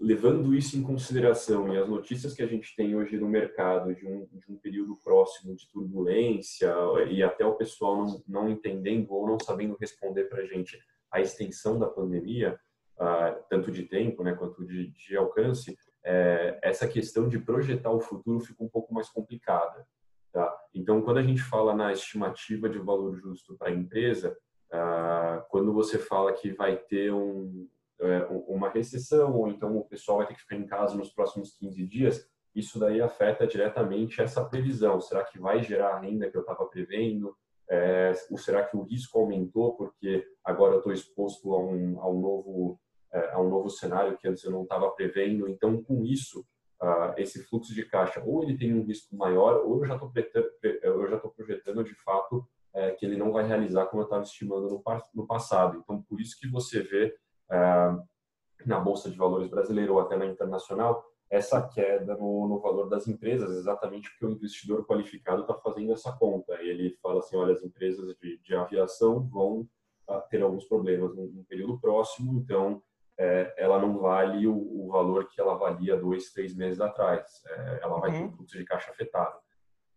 levando 0.00 0.54
isso 0.54 0.76
em 0.76 0.82
consideração 0.82 1.72
e 1.72 1.78
as 1.78 1.88
notícias 1.88 2.34
que 2.34 2.42
a 2.42 2.46
gente 2.46 2.74
tem 2.74 2.96
hoje 2.96 3.16
no 3.16 3.28
mercado 3.28 3.94
de 3.94 4.06
um, 4.06 4.26
de 4.32 4.52
um 4.52 4.56
período 4.56 4.96
próximo 4.96 5.54
de 5.54 5.68
turbulência 5.68 6.74
e 7.08 7.22
até 7.22 7.46
o 7.46 7.54
pessoal 7.54 7.96
não, 7.96 8.22
não 8.26 8.50
entendendo 8.50 9.12
ou 9.12 9.26
não 9.26 9.38
sabendo 9.38 9.76
responder 9.80 10.24
para 10.24 10.42
a 10.42 10.46
gente 10.46 10.78
a 11.10 11.20
extensão 11.20 11.78
da 11.78 11.86
pandemia, 11.86 12.58
uh, 12.98 13.42
tanto 13.48 13.70
de 13.70 13.84
tempo 13.84 14.22
né, 14.24 14.34
quanto 14.34 14.66
de, 14.66 14.88
de 14.88 15.16
alcance, 15.16 15.76
é, 16.04 16.60
essa 16.62 16.86
questão 16.86 17.28
de 17.28 17.38
projetar 17.38 17.90
o 17.90 18.00
futuro 18.00 18.38
fica 18.38 18.62
um 18.62 18.68
pouco 18.68 18.94
mais 18.94 19.08
complicada. 19.08 19.84
Tá? 20.32 20.56
Então, 20.72 21.02
quando 21.02 21.18
a 21.18 21.22
gente 21.22 21.42
fala 21.42 21.74
na 21.74 21.92
estimativa 21.92 22.68
de 22.68 22.78
valor 22.78 23.16
justo 23.16 23.56
para 23.56 23.70
a 23.70 23.74
empresa, 23.74 24.30
ah, 24.30 24.36
quando 25.48 25.72
você 25.72 25.98
fala 25.98 26.32
que 26.32 26.52
vai 26.52 26.76
ter 26.76 27.12
um, 27.12 27.68
é, 28.00 28.26
uma 28.48 28.68
recessão, 28.68 29.34
ou 29.34 29.48
então 29.48 29.76
o 29.76 29.84
pessoal 29.84 30.18
vai 30.18 30.26
ter 30.26 30.34
que 30.34 30.40
ficar 30.40 30.56
em 30.56 30.66
casa 30.66 30.96
nos 30.96 31.10
próximos 31.10 31.56
15 31.56 31.86
dias, 31.86 32.28
isso 32.54 32.78
daí 32.78 33.00
afeta 33.00 33.46
diretamente 33.46 34.20
essa 34.20 34.44
previsão. 34.44 35.00
Será 35.00 35.24
que 35.24 35.38
vai 35.38 35.62
gerar 35.62 35.94
a 35.94 36.00
renda 36.00 36.30
que 36.30 36.36
eu 36.36 36.40
estava 36.40 36.64
prevendo? 36.66 37.36
É, 37.68 38.12
ou 38.30 38.38
será 38.38 38.64
que 38.64 38.76
o 38.76 38.82
risco 38.82 39.18
aumentou 39.18 39.74
porque 39.76 40.24
agora 40.44 40.74
eu 40.74 40.78
estou 40.78 40.92
exposto 40.92 41.52
a 41.52 41.58
um, 41.58 42.00
a 42.00 42.08
um 42.08 42.20
novo 42.20 42.80
é, 43.12 43.32
a 43.32 43.40
um 43.40 43.48
novo 43.48 43.68
cenário 43.68 44.16
que 44.16 44.28
antes 44.28 44.44
eu 44.44 44.50
não 44.50 44.62
estava 44.62 44.90
prevendo? 44.90 45.48
Então, 45.48 45.82
com 45.82 46.04
isso, 46.04 46.46
uh, 46.82 47.14
esse 47.16 47.42
fluxo 47.44 47.74
de 47.74 47.84
caixa, 47.84 48.22
ou 48.24 48.42
ele 48.42 48.56
tem 48.56 48.74
um 48.74 48.84
risco 48.84 49.14
maior, 49.16 49.64
ou 49.64 49.82
eu 49.82 49.88
já 49.88 49.94
estou 49.96 51.30
projetando 51.30 51.84
de 51.84 51.94
fato 51.94 52.46
é, 52.76 52.90
que 52.90 53.06
ele 53.06 53.16
não 53.16 53.32
vai 53.32 53.46
realizar 53.46 53.86
como 53.86 54.02
eu 54.02 54.04
estava 54.04 54.22
estimando 54.22 54.68
no, 54.68 54.82
no, 55.14 55.26
passado. 55.26 55.78
Então, 55.82 56.02
por 56.02 56.20
isso 56.20 56.38
que 56.38 56.46
você 56.46 56.82
vê 56.82 57.16
é, 57.50 57.96
na 58.66 58.78
Bolsa 58.78 59.10
de 59.10 59.16
Valores 59.16 59.48
brasileira 59.48 59.90
ou 59.90 59.98
até 59.98 60.14
na 60.16 60.26
internacional 60.26 61.02
essa 61.28 61.60
queda 61.66 62.14
no, 62.16 62.46
no, 62.46 62.60
valor 62.60 62.88
das 62.88 63.08
empresas, 63.08 63.56
exatamente 63.56 64.08
porque 64.10 64.26
o 64.26 64.30
investidor 64.30 64.86
qualificado 64.86 65.40
está 65.40 65.54
fazendo 65.54 65.92
essa 65.92 66.12
conta. 66.12 66.54
Ele 66.62 66.96
fala 67.02 67.18
assim, 67.18 67.36
olha, 67.36 67.52
as 67.52 67.64
empresas 67.64 68.14
de, 68.20 68.38
de 68.38 68.54
aviação 68.54 69.26
vão 69.26 69.68
uh, 70.08 70.22
ter 70.30 70.42
alguns 70.42 70.66
problemas 70.66 71.16
no, 71.16 71.26
no 71.26 71.44
período 71.44 71.80
próximo, 71.80 72.38
então 72.38 72.80
é, 73.18 73.54
ela 73.56 73.80
não 73.80 73.98
vale 73.98 74.46
o, 74.46 74.54
o, 74.54 74.88
valor 74.88 75.28
que 75.28 75.40
ela 75.40 75.54
valia 75.54 75.96
dois, 75.96 76.30
três 76.30 76.54
meses 76.54 76.80
atrás. 76.80 77.42
É, 77.46 77.80
ela 77.82 77.98
vai 77.98 78.10
uhum. 78.10 78.16
ter 78.18 78.24
um 78.24 78.36
fluxo 78.36 78.58
de 78.58 78.64
caixa 78.64 78.90
afetado. 78.90 79.36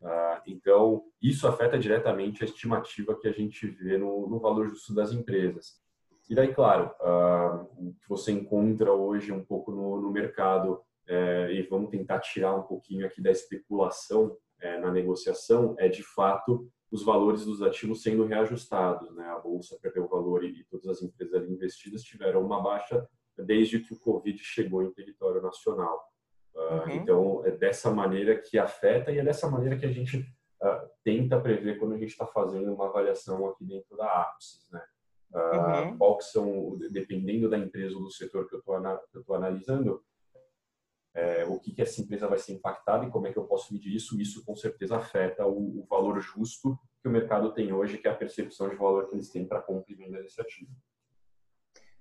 Uh, 0.02 0.42
então, 0.48 1.04
isso 1.22 1.48
afeta 1.48 1.78
diretamente 1.78 2.44
a 2.44 2.46
estimativa 2.46 3.18
que 3.20 3.28
a 3.28 3.32
gente 3.32 3.68
vê 3.68 3.98
no, 3.98 4.30
no 4.30 4.40
valor 4.40 4.68
justo 4.70 4.94
das 4.94 5.12
empresas. 5.12 5.82
E 6.30 6.36
daí, 6.36 6.54
claro, 6.54 6.92
uh, 7.02 7.88
o 7.88 7.94
que 8.00 8.08
você 8.08 8.32
encontra 8.32 8.94
hoje 8.94 9.32
um 9.32 9.44
pouco 9.44 9.72
no, 9.72 10.00
no 10.00 10.12
mercado 10.12 10.82
é, 11.10 11.52
e 11.52 11.64
vamos 11.64 11.90
tentar 11.90 12.20
tirar 12.20 12.56
um 12.56 12.62
pouquinho 12.62 13.06
aqui 13.06 13.20
da 13.20 13.32
especulação 13.32 14.38
é, 14.62 14.78
na 14.78 14.92
negociação, 14.92 15.76
é 15.80 15.90
de 15.90 16.04
fato 16.04 16.72
os 16.92 17.04
valores 17.04 17.46
dos 17.46 17.64
ativos 17.64 18.04
sendo 18.04 18.26
reajustados. 18.26 19.12
Né? 19.16 19.26
A 19.26 19.40
bolsa 19.40 19.78
perdeu 19.82 20.08
valor 20.08 20.44
e, 20.44 20.60
e 20.60 20.64
todas 20.66 20.88
as 20.88 21.02
empresas 21.02 21.34
ali 21.34 21.52
investidas 21.52 22.04
tiveram 22.04 22.46
uma 22.46 22.62
baixa 22.62 23.08
desde 23.38 23.80
que 23.80 23.94
o 23.94 24.00
Covid 24.00 24.38
chegou 24.38 24.84
em 24.84 24.92
território 24.92 25.42
nacional. 25.42 26.09
Uh, 26.70 26.74
uhum. 26.74 26.90
Então, 26.92 27.46
é 27.46 27.52
dessa 27.52 27.90
maneira 27.90 28.38
que 28.40 28.60
afeta 28.60 29.12
e 29.12 29.18
é 29.18 29.24
dessa 29.24 29.50
maneira 29.50 29.76
que 29.76 29.86
a 29.86 29.92
gente 29.92 30.20
uh, 30.20 30.90
tenta 31.04 31.42
prever 31.42 31.80
quando 31.80 31.96
a 31.96 31.98
gente 31.98 32.12
está 32.12 32.28
fazendo 32.28 32.72
uma 32.72 32.88
avaliação 32.88 33.48
aqui 33.48 33.66
dentro 33.66 33.98
da 33.98 34.06
Apsis. 34.06 34.70
Né? 34.72 34.84
Uh, 35.34 35.38
uhum. 35.40 35.98
Qual 35.98 36.18
que 36.18 36.26
são, 36.26 36.78
dependendo 36.92 37.50
da 37.50 37.58
empresa 37.58 37.96
ou 37.96 38.04
do 38.04 38.12
setor 38.12 38.48
que 38.48 38.56
eu 38.56 38.60
estou 38.60 39.36
analisando, 39.36 40.04
é, 41.16 41.44
o 41.46 41.60
que, 41.60 41.74
que 41.74 41.82
essa 41.82 42.00
empresa 42.02 42.28
vai 42.28 42.38
ser 42.38 42.54
impactada 42.54 43.06
e 43.06 43.10
como 43.10 43.28
é 43.28 43.34
que 43.34 43.40
eu 43.40 43.46
posso 43.46 43.74
medir 43.74 43.96
isso. 43.96 44.20
Isso 44.22 44.46
com 44.46 44.56
certeza 44.56 44.96
afeta 44.96 45.46
o, 45.46 45.82
o 45.82 45.86
valor 45.90 46.20
justo 46.22 46.78
que 47.02 47.08
o 47.08 47.12
mercado 47.12 47.52
tem 47.54 47.74
hoje, 47.74 47.98
que 47.98 48.08
é 48.08 48.12
a 48.12 48.16
percepção 48.16 48.70
de 48.70 48.76
valor 48.76 49.08
que 49.08 49.16
eles 49.16 49.30
têm 49.30 49.46
para 49.46 49.62
compra 49.62 49.92
e 49.92 49.96
venda 49.96 50.22
desse 50.22 50.40
ativo. 50.40 50.72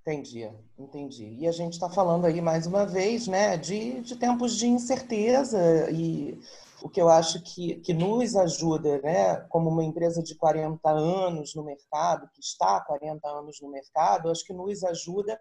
Entendi, 0.01 0.51
entendi. 0.79 1.37
E 1.39 1.47
a 1.47 1.53
gente 1.53 1.75
está 1.75 1.91
falando 1.91 2.25
aí 2.25 2.41
mais 2.41 2.67
uma 2.67 2.87
vez, 2.87 3.27
né, 3.27 3.57
de, 3.57 4.01
de 4.01 4.17
tempos 4.17 4.57
de 4.57 4.67
incerteza 4.67 5.91
e 5.91 6.41
o 6.83 6.89
que 6.89 7.01
eu 7.01 7.09
acho 7.09 7.43
que, 7.43 7.77
que 7.81 7.93
nos 7.93 8.35
ajuda, 8.37 9.01
né, 9.03 9.37
como 9.51 9.69
uma 9.69 9.85
empresa 9.85 10.23
de 10.23 10.35
40 10.35 10.89
anos 10.89 11.55
no 11.55 11.65
mercado, 11.65 12.31
que 12.33 12.41
está 12.41 12.77
há 12.77 12.85
40 12.85 13.29
anos 13.29 13.61
no 13.61 13.69
mercado, 13.69 14.31
acho 14.31 14.45
que 14.45 14.53
nos 14.53 14.83
ajuda 14.85 15.39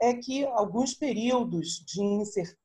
é 0.00 0.14
que 0.14 0.44
alguns 0.46 0.94
períodos 0.94 1.84
de 1.86 2.02
incerteza 2.02 2.56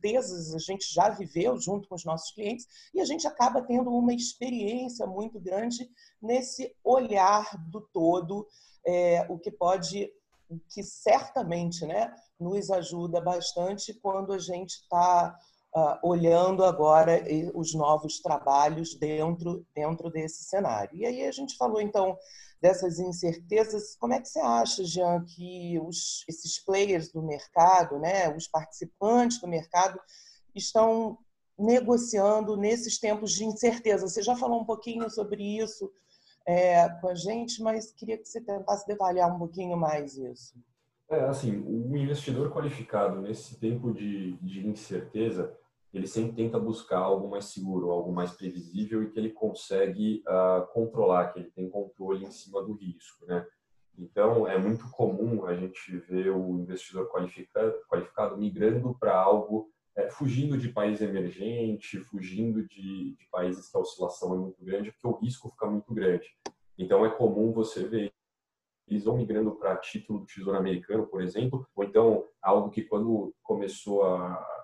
certezas 0.00 0.54
a 0.54 0.58
gente 0.58 0.92
já 0.92 1.08
viveu 1.10 1.58
junto 1.58 1.88
com 1.88 1.94
os 1.94 2.04
nossos 2.04 2.32
clientes 2.32 2.66
e 2.94 3.00
a 3.00 3.04
gente 3.04 3.26
acaba 3.26 3.62
tendo 3.62 3.90
uma 3.90 4.14
experiência 4.14 5.06
muito 5.06 5.40
grande 5.40 5.88
nesse 6.22 6.74
olhar 6.82 7.50
do 7.68 7.80
todo, 7.92 8.46
é, 8.86 9.26
o 9.28 9.38
que 9.38 9.50
pode, 9.50 10.10
que 10.68 10.82
certamente 10.82 11.84
né, 11.86 12.12
nos 12.38 12.70
ajuda 12.70 13.20
bastante 13.20 13.94
quando 13.94 14.32
a 14.32 14.38
gente 14.38 14.70
está 14.70 15.36
uh, 15.74 15.78
ah, 15.78 16.00
olhando 16.02 16.64
agora 16.64 17.22
os 17.54 17.74
novos 17.74 18.20
trabalhos 18.20 18.94
dentro, 18.94 19.66
dentro 19.74 20.10
desse 20.10 20.44
cenário. 20.44 20.96
E 20.96 21.04
aí 21.04 21.26
a 21.26 21.32
gente 21.32 21.56
falou 21.56 21.80
então 21.80 22.16
dessas 22.60 22.98
incertezas. 22.98 23.96
Como 23.96 24.14
é 24.14 24.20
que 24.20 24.28
você 24.28 24.40
acha, 24.40 24.84
Jean, 24.84 25.24
que 25.24 25.78
os, 25.80 26.24
esses 26.28 26.58
players 26.64 27.12
do 27.12 27.22
mercado, 27.22 27.98
né, 27.98 28.34
os 28.34 28.48
participantes 28.48 29.40
do 29.40 29.48
mercado, 29.48 30.00
estão 30.54 31.18
negociando 31.58 32.56
nesses 32.56 32.98
tempos 32.98 33.32
de 33.32 33.44
incerteza? 33.44 34.08
Você 34.08 34.22
já 34.22 34.36
falou 34.36 34.60
um 34.60 34.66
pouquinho 34.66 35.08
sobre 35.10 35.42
isso 35.42 35.90
é, 36.48 36.88
com 36.88 37.08
a 37.08 37.14
gente, 37.14 37.62
mas 37.62 37.92
queria 37.92 38.16
que 38.16 38.26
você 38.26 38.40
tentasse 38.40 38.86
detalhar 38.86 39.30
um 39.30 39.38
pouquinho 39.38 39.76
mais 39.76 40.16
isso. 40.16 40.54
É, 41.10 41.20
assim, 41.26 41.58
o 41.60 41.94
investidor 41.94 42.50
qualificado 42.50 43.20
nesse 43.20 43.60
tempo 43.60 43.92
de, 43.92 44.32
de 44.38 44.66
incerteza, 44.66 45.54
ele 45.92 46.06
sempre 46.06 46.36
tenta 46.36 46.58
buscar 46.58 47.00
algo 47.00 47.28
mais 47.28 47.44
seguro, 47.46 47.90
algo 47.90 48.10
mais 48.10 48.30
previsível 48.30 49.02
e 49.02 49.10
que 49.10 49.18
ele 49.18 49.30
consegue 49.30 50.22
uh, 50.26 50.66
controlar, 50.72 51.34
que 51.34 51.40
ele 51.40 51.50
tem 51.50 51.68
controle 51.68 52.24
em 52.24 52.30
cima 52.30 52.62
do 52.62 52.72
risco, 52.72 53.26
né? 53.26 53.46
Então, 53.98 54.48
é 54.48 54.56
muito 54.56 54.90
comum 54.90 55.44
a 55.44 55.54
gente 55.54 55.98
ver 55.98 56.30
o 56.30 56.58
investidor 56.60 57.10
qualificado, 57.10 57.74
qualificado 57.90 58.38
migrando 58.38 58.96
para 58.98 59.14
algo, 59.14 59.70
é, 59.98 60.08
fugindo 60.08 60.56
de 60.56 60.68
país 60.68 61.00
emergente, 61.00 62.00
fugindo 62.04 62.66
de, 62.66 63.16
de 63.16 63.28
países 63.30 63.68
que 63.68 63.76
a 63.76 63.80
oscilação 63.80 64.34
é 64.34 64.38
muito 64.38 64.64
grande, 64.64 64.92
porque 64.92 65.06
o 65.06 65.18
risco 65.18 65.50
fica 65.50 65.66
muito 65.66 65.92
grande. 65.92 66.26
Então, 66.78 67.04
é 67.04 67.10
comum 67.10 67.52
você 67.52 67.84
ver 67.86 68.12
eles 68.86 69.04
vão 69.04 69.18
migrando 69.18 69.54
para 69.54 69.76
título 69.76 70.20
do 70.20 70.26
Tesouro 70.26 70.56
Americano, 70.56 71.06
por 71.06 71.20
exemplo, 71.20 71.66
ou 71.76 71.84
então 71.84 72.24
algo 72.40 72.70
que 72.70 72.82
quando 72.82 73.34
começou 73.42 74.02
a 74.02 74.58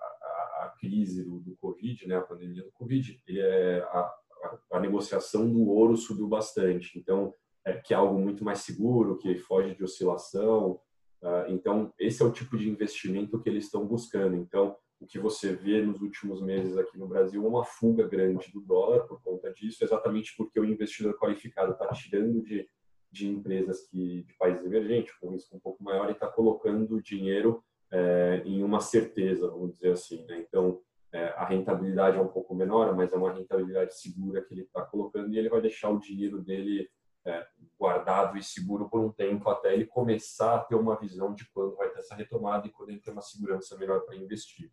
crise 0.79 1.23
do, 1.23 1.39
do 1.39 1.55
Covid, 1.57 2.07
né, 2.07 2.17
a 2.17 2.21
pandemia 2.21 2.63
do 2.63 2.71
Covid, 2.71 3.21
é, 3.27 3.87
a, 3.91 3.99
a, 3.99 4.59
a, 4.73 4.79
negociação 4.79 5.51
do 5.51 5.67
ouro 5.67 5.97
subiu 5.97 6.27
bastante. 6.27 6.97
Então, 6.97 7.33
é, 7.65 7.73
que 7.73 7.93
é 7.93 7.97
algo 7.97 8.19
muito 8.19 8.43
mais 8.43 8.59
seguro, 8.59 9.17
que 9.17 9.35
foge 9.35 9.75
de 9.75 9.83
oscilação. 9.83 10.79
Uh, 11.21 11.49
então, 11.49 11.91
esse 11.97 12.21
é 12.21 12.25
o 12.25 12.31
tipo 12.31 12.57
de 12.57 12.69
investimento 12.69 13.41
que 13.41 13.49
eles 13.49 13.65
estão 13.65 13.85
buscando. 13.85 14.35
Então, 14.35 14.75
o 15.05 15.07
que 15.07 15.19
você 15.19 15.53
vê 15.53 15.83
nos 15.83 16.01
últimos 16.01 16.41
meses 16.41 16.75
aqui 16.77 16.97
no 16.97 17.07
Brasil 17.07 17.45
uma 17.45 17.63
fuga 17.63 18.07
grande 18.07 18.51
do 18.51 18.59
dólar 18.59 19.01
por 19.01 19.21
conta 19.21 19.53
disso, 19.53 19.83
exatamente 19.83 20.35
porque 20.35 20.59
o 20.59 20.65
investidor 20.65 21.15
qualificado 21.19 21.73
está 21.73 21.87
tirando 21.93 22.41
de, 22.41 22.67
de 23.11 23.27
empresas 23.27 23.87
que, 23.87 24.23
de 24.23 24.33
países 24.33 24.65
emergentes, 24.65 25.13
com 25.19 25.29
risco 25.29 25.55
um 25.55 25.59
pouco 25.59 25.83
maior, 25.83 26.09
e 26.09 26.13
está 26.13 26.27
colocando 26.27 26.99
dinheiro 27.03 27.63
é, 27.91 28.41
em 28.45 28.63
uma 28.63 28.79
certeza, 28.79 29.47
vamos 29.47 29.73
dizer 29.73 29.91
assim. 29.91 30.25
Né? 30.25 30.43
Então, 30.49 30.81
é, 31.13 31.27
a 31.37 31.45
rentabilidade 31.45 32.17
é 32.17 32.21
um 32.21 32.27
pouco 32.27 32.55
menor, 32.55 32.95
mas 32.95 33.13
é 33.13 33.15
uma 33.15 33.31
rentabilidade 33.31 33.95
segura 33.95 34.41
que 34.41 34.55
ele 34.55 34.63
está 34.63 34.81
colocando 34.81 35.31
e 35.31 35.37
ele 35.37 35.49
vai 35.49 35.61
deixar 35.61 35.91
o 35.91 35.99
dinheiro 35.99 36.41
dele 36.41 36.89
é, 37.27 37.45
guardado 37.77 38.39
e 38.39 38.43
seguro 38.43 38.89
por 38.89 38.99
um 38.99 39.11
tempo 39.11 39.49
até 39.49 39.71
ele 39.71 39.85
começar 39.85 40.55
a 40.55 40.59
ter 40.63 40.75
uma 40.75 40.99
visão 40.99 41.33
de 41.33 41.47
quando 41.51 41.75
vai 41.75 41.89
ter 41.89 41.99
essa 41.99 42.15
retomada 42.15 42.65
e 42.65 42.71
quando 42.71 42.89
ele 42.89 42.99
tem 42.99 43.13
uma 43.13 43.21
segurança 43.21 43.77
melhor 43.77 44.01
para 44.01 44.15
investir. 44.15 44.71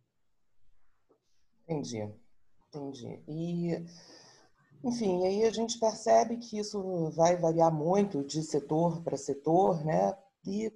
Entendi, 1.67 2.09
entendi. 2.67 3.23
E, 3.27 3.85
enfim, 4.83 5.25
aí 5.25 5.43
a 5.45 5.51
gente 5.51 5.79
percebe 5.79 6.37
que 6.37 6.59
isso 6.59 7.09
vai 7.11 7.37
variar 7.37 7.73
muito 7.73 8.23
de 8.23 8.43
setor 8.43 9.01
para 9.01 9.17
setor, 9.17 9.83
né? 9.85 10.17
E 10.45 10.71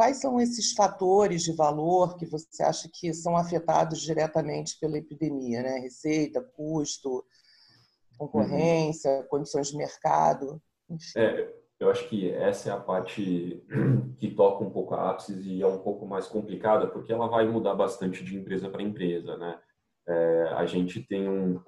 Quais 0.00 0.18
são 0.18 0.40
esses 0.40 0.72
fatores 0.72 1.42
de 1.42 1.52
valor 1.52 2.16
que 2.16 2.24
você 2.24 2.62
acha 2.62 2.88
que 2.90 3.12
são 3.12 3.36
afetados 3.36 4.00
diretamente 4.00 4.78
pela 4.80 4.96
epidemia? 4.96 5.62
Né? 5.62 5.78
Receita, 5.80 6.40
custo, 6.40 7.22
concorrência, 8.16 9.10
uhum. 9.10 9.26
condições 9.28 9.68
de 9.68 9.76
mercado? 9.76 10.58
É, 11.16 11.52
eu 11.78 11.90
acho 11.90 12.08
que 12.08 12.30
essa 12.30 12.70
é 12.70 12.72
a 12.72 12.80
parte 12.80 13.62
que 14.18 14.30
toca 14.34 14.64
um 14.64 14.70
pouco 14.70 14.94
a 14.94 15.10
ápice 15.10 15.34
e 15.34 15.60
é 15.60 15.66
um 15.66 15.78
pouco 15.78 16.06
mais 16.06 16.26
complicada, 16.26 16.86
porque 16.86 17.12
ela 17.12 17.28
vai 17.28 17.46
mudar 17.46 17.74
bastante 17.74 18.24
de 18.24 18.38
empresa 18.38 18.70
para 18.70 18.82
empresa. 18.82 19.36
Né? 19.36 19.58
É, 20.10 20.48
a 20.56 20.66
gente 20.66 21.00
tem 21.00 21.28
um, 21.28 21.62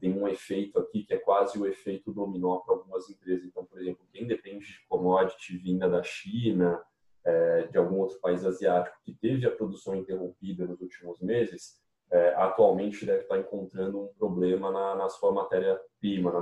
tem 0.00 0.12
um 0.16 0.28
efeito 0.28 0.78
aqui 0.78 1.02
que 1.02 1.14
é 1.14 1.18
quase 1.18 1.58
o 1.58 1.66
efeito 1.66 2.12
dominó 2.12 2.58
para 2.58 2.76
algumas 2.76 3.10
empresas. 3.10 3.44
Então, 3.44 3.64
por 3.64 3.80
exemplo, 3.80 4.06
quem 4.12 4.24
depende 4.24 4.64
de 4.66 4.86
commodity 4.88 5.56
vinda 5.56 5.88
da 5.88 6.02
China, 6.02 6.80
é, 7.24 7.66
de 7.66 7.76
algum 7.76 7.98
outro 7.98 8.20
país 8.20 8.44
asiático 8.44 8.96
que 9.04 9.12
teve 9.12 9.46
a 9.46 9.50
produção 9.50 9.96
interrompida 9.96 10.64
nos 10.64 10.80
últimos 10.80 11.20
meses, 11.20 11.82
é, 12.12 12.34
atualmente 12.34 13.04
deve 13.04 13.22
estar 13.22 13.38
encontrando 13.38 14.00
um 14.00 14.08
problema 14.16 14.70
na, 14.70 14.94
na 14.94 15.08
sua 15.08 15.32
matéria-prima, 15.32 16.30
na 16.30 16.40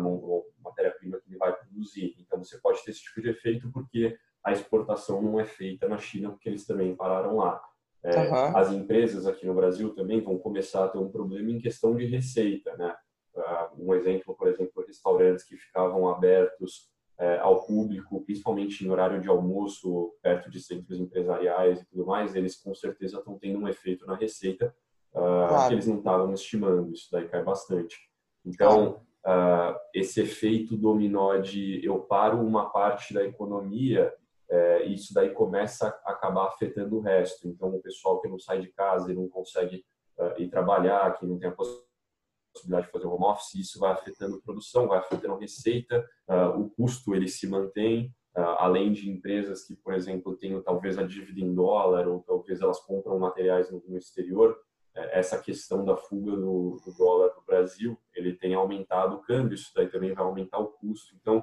matéria-prima 0.62 1.18
que 1.20 1.30
ele 1.30 1.38
vai 1.38 1.56
produzir. 1.56 2.14
Então, 2.18 2.42
você 2.44 2.58
pode 2.58 2.84
ter 2.84 2.90
esse 2.90 3.02
tipo 3.02 3.22
de 3.22 3.30
efeito 3.30 3.70
porque 3.72 4.18
a 4.44 4.52
exportação 4.52 5.22
não 5.22 5.40
é 5.40 5.46
feita 5.46 5.88
na 5.88 5.96
China, 5.96 6.30
porque 6.30 6.50
eles 6.50 6.66
também 6.66 6.94
pararam 6.94 7.36
lá. 7.36 7.62
É, 8.04 8.18
uhum. 8.18 8.56
As 8.56 8.72
empresas 8.72 9.26
aqui 9.26 9.46
no 9.46 9.54
Brasil 9.54 9.94
também 9.94 10.20
vão 10.20 10.38
começar 10.38 10.84
a 10.84 10.88
ter 10.88 10.98
um 10.98 11.10
problema 11.10 11.50
em 11.50 11.60
questão 11.60 11.94
de 11.94 12.04
receita, 12.06 12.76
né? 12.76 12.94
Uh, 13.34 13.88
um 13.88 13.94
exemplo, 13.94 14.34
por 14.34 14.48
exemplo, 14.48 14.84
restaurantes 14.86 15.44
que 15.44 15.56
ficavam 15.56 16.08
abertos 16.08 16.92
é, 17.22 17.38
ao 17.38 17.64
público, 17.64 18.24
principalmente 18.24 18.84
em 18.84 18.90
horário 18.90 19.20
de 19.20 19.28
almoço, 19.28 20.12
perto 20.20 20.50
de 20.50 20.60
centros 20.60 20.98
empresariais 20.98 21.80
e 21.80 21.86
tudo 21.86 22.04
mais, 22.04 22.34
eles 22.34 22.56
com 22.56 22.74
certeza 22.74 23.18
estão 23.18 23.38
tendo 23.38 23.60
um 23.60 23.68
efeito 23.68 24.04
na 24.06 24.16
receita 24.16 24.74
uh, 25.14 25.46
claro. 25.48 25.68
que 25.68 25.74
eles 25.74 25.86
não 25.86 25.98
estavam 25.98 26.32
estimando. 26.32 26.92
Isso 26.92 27.08
daí 27.12 27.28
cai 27.28 27.44
bastante. 27.44 27.96
Então, 28.44 29.02
uh, 29.24 29.78
esse 29.94 30.20
efeito 30.20 30.76
dominó 30.76 31.36
de 31.36 31.84
eu 31.84 32.00
paro 32.00 32.40
uma 32.40 32.70
parte 32.70 33.14
da 33.14 33.24
economia 33.24 34.12
é, 34.52 34.84
isso 34.84 35.14
daí 35.14 35.30
começa 35.30 35.88
a 36.04 36.12
acabar 36.12 36.46
afetando 36.46 36.98
o 36.98 37.00
resto. 37.00 37.48
Então, 37.48 37.74
o 37.74 37.80
pessoal 37.80 38.20
que 38.20 38.28
não 38.28 38.38
sai 38.38 38.60
de 38.60 38.70
casa 38.72 39.10
e 39.10 39.14
não 39.14 39.26
consegue 39.26 39.82
uh, 40.18 40.38
ir 40.38 40.50
trabalhar, 40.50 41.18
que 41.18 41.24
não 41.24 41.38
tem 41.38 41.48
a 41.48 41.52
possibilidade 41.52 42.86
de 42.86 42.92
fazer 42.92 43.06
home 43.06 43.24
office, 43.24 43.54
isso 43.54 43.78
vai 43.78 43.92
afetando 43.92 44.36
a 44.36 44.40
produção, 44.42 44.88
vai 44.88 44.98
afetando 44.98 45.36
a 45.36 45.38
receita, 45.38 46.06
uh, 46.28 46.60
o 46.60 46.68
custo 46.68 47.14
ele 47.14 47.28
se 47.28 47.48
mantém, 47.48 48.14
uh, 48.36 48.40
além 48.58 48.92
de 48.92 49.08
empresas 49.08 49.64
que, 49.64 49.74
por 49.74 49.94
exemplo, 49.94 50.36
têm 50.36 50.60
talvez 50.62 50.98
a 50.98 51.02
dívida 51.02 51.40
em 51.40 51.54
dólar 51.54 52.06
ou 52.06 52.22
talvez 52.22 52.60
elas 52.60 52.78
compram 52.80 53.18
materiais 53.18 53.70
no, 53.72 53.82
no 53.88 53.96
exterior, 53.96 54.54
essa 54.94 55.40
questão 55.40 55.82
da 55.86 55.96
fuga 55.96 56.32
do, 56.32 56.78
do 56.84 56.92
dólar 56.98 57.32
o 57.38 57.46
Brasil, 57.46 57.98
ele 58.14 58.34
tem 58.34 58.52
aumentado 58.52 59.16
o 59.16 59.22
câmbio, 59.22 59.54
isso 59.54 59.72
daí 59.74 59.88
também 59.88 60.12
vai 60.12 60.22
aumentar 60.22 60.58
o 60.58 60.68
custo. 60.68 61.16
Então, 61.18 61.42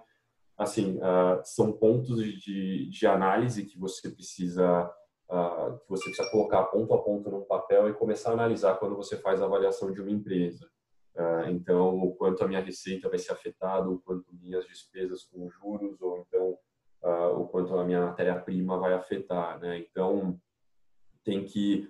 assim, 0.59 0.97
uh, 0.97 1.41
são 1.45 1.71
pontos 1.71 2.21
de, 2.21 2.89
de 2.89 3.07
análise 3.07 3.65
que 3.65 3.79
você 3.79 4.09
precisa 4.09 4.83
uh, 5.31 5.79
que 5.79 5.89
você 5.89 6.03
precisa 6.03 6.29
colocar 6.29 6.63
ponto 6.65 6.93
a 6.93 7.01
ponto 7.01 7.31
num 7.31 7.45
papel 7.45 7.89
e 7.89 7.93
começar 7.93 8.31
a 8.31 8.33
analisar 8.33 8.75
quando 8.75 8.97
você 8.97 9.15
faz 9.15 9.41
a 9.41 9.45
avaliação 9.45 9.93
de 9.93 10.01
uma 10.01 10.11
empresa. 10.11 10.69
Uh, 11.15 11.49
então, 11.49 11.97
o 11.97 12.13
quanto 12.13 12.43
a 12.43 12.47
minha 12.47 12.59
receita 12.59 13.07
vai 13.07 13.17
ser 13.17 13.31
afetada, 13.31 13.89
o 13.89 13.99
quanto 13.99 14.25
minhas 14.33 14.67
despesas 14.67 15.23
com 15.23 15.49
juros, 15.49 16.01
ou 16.01 16.17
então 16.17 16.57
o 17.37 17.45
quanto 17.47 17.73
a 17.77 17.85
minha 17.85 18.07
matéria-prima 18.07 18.77
vai 18.77 18.91
afetar, 18.91 19.57
né? 19.57 19.79
Então, 19.79 20.37
tem 21.23 21.45
que 21.45 21.89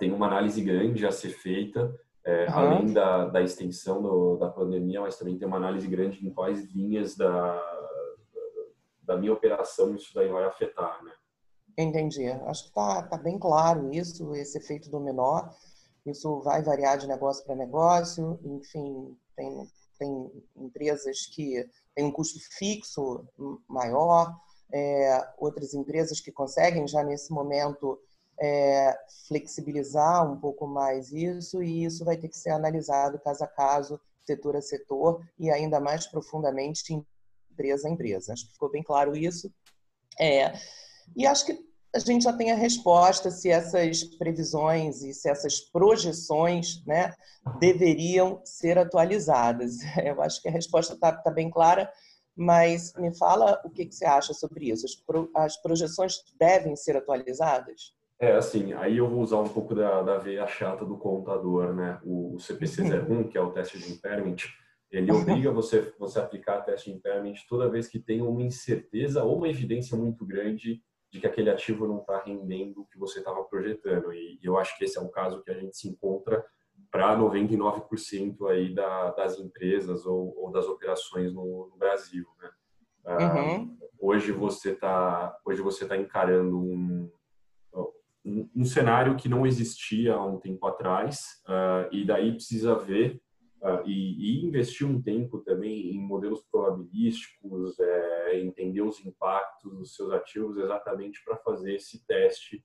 tem 0.00 0.10
uma 0.10 0.26
análise 0.26 0.60
grande 0.60 1.06
a 1.06 1.12
ser 1.12 1.28
feita 1.28 1.94
é, 2.24 2.46
uhum. 2.46 2.54
além 2.54 2.92
da, 2.92 3.26
da 3.26 3.42
extensão 3.42 4.00
do, 4.00 4.36
da 4.36 4.48
pandemia, 4.48 5.00
mas 5.02 5.18
também 5.18 5.36
tem 5.36 5.46
uma 5.46 5.58
análise 5.58 5.86
grande 5.86 6.26
em 6.26 6.30
quais 6.30 6.64
linhas 6.72 7.14
da, 7.16 7.73
da 9.04 9.16
minha 9.16 9.32
operação 9.32 9.94
isso 9.94 10.14
daí 10.14 10.28
vai 10.28 10.44
afetar, 10.44 11.02
né? 11.04 11.12
Entendi. 11.76 12.28
Acho 12.46 12.64
que 12.64 12.68
está 12.68 13.02
tá 13.02 13.16
bem 13.18 13.38
claro 13.38 13.92
isso, 13.92 14.34
esse 14.34 14.58
efeito 14.58 14.90
dominó. 14.90 15.48
Isso 16.06 16.40
vai 16.42 16.62
variar 16.62 16.98
de 16.98 17.06
negócio 17.06 17.44
para 17.44 17.56
negócio. 17.56 18.38
Enfim, 18.44 19.16
tem, 19.34 19.68
tem 19.98 20.44
empresas 20.56 21.26
que 21.26 21.68
têm 21.94 22.04
um 22.04 22.12
custo 22.12 22.38
fixo 22.58 23.26
maior, 23.68 24.34
é, 24.72 25.26
outras 25.38 25.74
empresas 25.74 26.20
que 26.20 26.32
conseguem 26.32 26.86
já 26.86 27.02
nesse 27.02 27.32
momento 27.32 27.98
é, 28.40 28.96
flexibilizar 29.28 30.30
um 30.30 30.38
pouco 30.38 30.66
mais 30.66 31.12
isso, 31.12 31.62
e 31.62 31.84
isso 31.84 32.04
vai 32.04 32.16
ter 32.16 32.28
que 32.28 32.36
ser 32.36 32.50
analisado 32.50 33.20
caso 33.20 33.44
a 33.44 33.46
caso, 33.46 34.00
setor 34.26 34.56
a 34.56 34.62
setor, 34.62 35.22
e 35.38 35.50
ainda 35.50 35.80
mais 35.80 36.06
profundamente 36.06 36.82
empresa 37.54 37.88
a 37.88 37.90
empresa. 37.90 38.32
Acho 38.32 38.46
que 38.46 38.52
ficou 38.52 38.70
bem 38.70 38.82
claro 38.82 39.16
isso. 39.16 39.50
É, 40.20 40.52
e 41.16 41.26
acho 41.26 41.46
que 41.46 41.58
a 41.94 41.98
gente 42.00 42.24
já 42.24 42.32
tem 42.32 42.50
a 42.50 42.56
resposta 42.56 43.30
se 43.30 43.48
essas 43.48 44.02
previsões 44.02 45.02
e 45.02 45.14
se 45.14 45.30
essas 45.30 45.60
projeções 45.60 46.84
né, 46.84 47.14
deveriam 47.60 48.40
ser 48.44 48.78
atualizadas. 48.78 49.78
Eu 50.04 50.20
acho 50.20 50.42
que 50.42 50.48
a 50.48 50.52
resposta 50.52 50.94
está 50.94 51.12
tá 51.12 51.30
bem 51.30 51.48
clara, 51.48 51.90
mas 52.36 52.92
me 52.94 53.16
fala 53.16 53.60
o 53.64 53.70
que, 53.70 53.86
que 53.86 53.94
você 53.94 54.04
acha 54.04 54.34
sobre 54.34 54.70
isso. 54.70 54.84
As, 54.84 54.96
pro, 54.96 55.30
as 55.36 55.56
projeções 55.56 56.16
devem 56.36 56.74
ser 56.74 56.96
atualizadas? 56.96 57.94
É, 58.18 58.32
assim, 58.32 58.72
aí 58.72 58.96
eu 58.96 59.08
vou 59.08 59.20
usar 59.20 59.38
um 59.38 59.48
pouco 59.48 59.74
da, 59.74 60.02
da 60.02 60.18
veia 60.18 60.46
chata 60.46 60.84
do 60.84 60.96
contador, 60.96 61.74
né? 61.74 62.00
O, 62.02 62.34
o 62.34 62.36
CPC01, 62.38 63.08
uhum. 63.08 63.28
que 63.28 63.38
é 63.38 63.40
o 63.40 63.50
teste 63.50 63.78
de 63.78 63.92
impairment, 63.92 64.36
ele 64.96 65.12
obriga 65.12 65.50
você, 65.50 65.92
você 65.98 66.18
a 66.18 66.22
aplicar 66.22 66.62
teste 66.62 66.90
impairment 66.90 67.34
toda 67.48 67.70
vez 67.70 67.88
que 67.88 67.98
tem 67.98 68.22
uma 68.22 68.42
incerteza 68.42 69.24
ou 69.24 69.38
uma 69.38 69.48
evidência 69.48 69.96
muito 69.96 70.24
grande 70.24 70.82
de 71.10 71.20
que 71.20 71.26
aquele 71.26 71.50
ativo 71.50 71.86
não 71.86 71.98
está 72.00 72.22
rendendo 72.22 72.80
o 72.82 72.86
que 72.86 72.98
você 72.98 73.20
estava 73.20 73.42
projetando. 73.44 74.12
E, 74.12 74.38
eu 74.42 74.58
acho 74.58 74.76
que 74.76 74.84
esse 74.84 74.98
é 74.98 75.00
um 75.00 75.10
caso 75.10 75.42
que 75.42 75.50
a 75.50 75.54
gente 75.54 75.76
se 75.76 75.88
encontra 75.88 76.44
para 76.90 77.16
99% 77.16 78.48
aí 78.50 78.74
da, 78.74 79.10
das 79.12 79.38
empresas 79.38 80.06
ou, 80.06 80.34
ou 80.36 80.50
das 80.50 80.66
operações 80.66 81.32
no, 81.32 81.68
no 81.68 81.76
Brasil, 81.76 82.26
né? 82.40 82.50
Ah, 83.06 83.34
uhum. 83.34 83.76
hoje 84.00 84.32
você 84.32 84.70
está 84.70 85.36
hoje 85.44 85.60
você 85.60 85.86
tá 85.86 85.94
encarando 85.94 86.58
um, 86.58 87.10
um, 88.24 88.48
um, 88.56 88.64
cenário 88.64 89.14
que 89.14 89.28
não 89.28 89.46
existia 89.46 90.14
há 90.14 90.24
um 90.24 90.38
tempo 90.38 90.66
atrás 90.66 91.42
uh, 91.46 91.86
e 91.92 92.06
daí 92.06 92.32
precisa 92.32 92.74
ver 92.76 93.20
e, 93.86 94.42
e, 94.42 94.44
investir 94.44 94.86
um 94.86 95.00
tempo 95.00 95.38
também 95.38 95.90
em 95.94 95.98
modelos 95.98 96.42
probabilísticos, 96.50 97.78
é, 97.80 98.40
entender 98.40 98.82
os 98.82 99.04
impactos 99.04 99.74
dos 99.74 99.94
seus 99.94 100.12
ativos 100.12 100.58
exatamente 100.58 101.24
para 101.24 101.36
fazer 101.38 101.74
esse 101.74 102.04
teste 102.06 102.62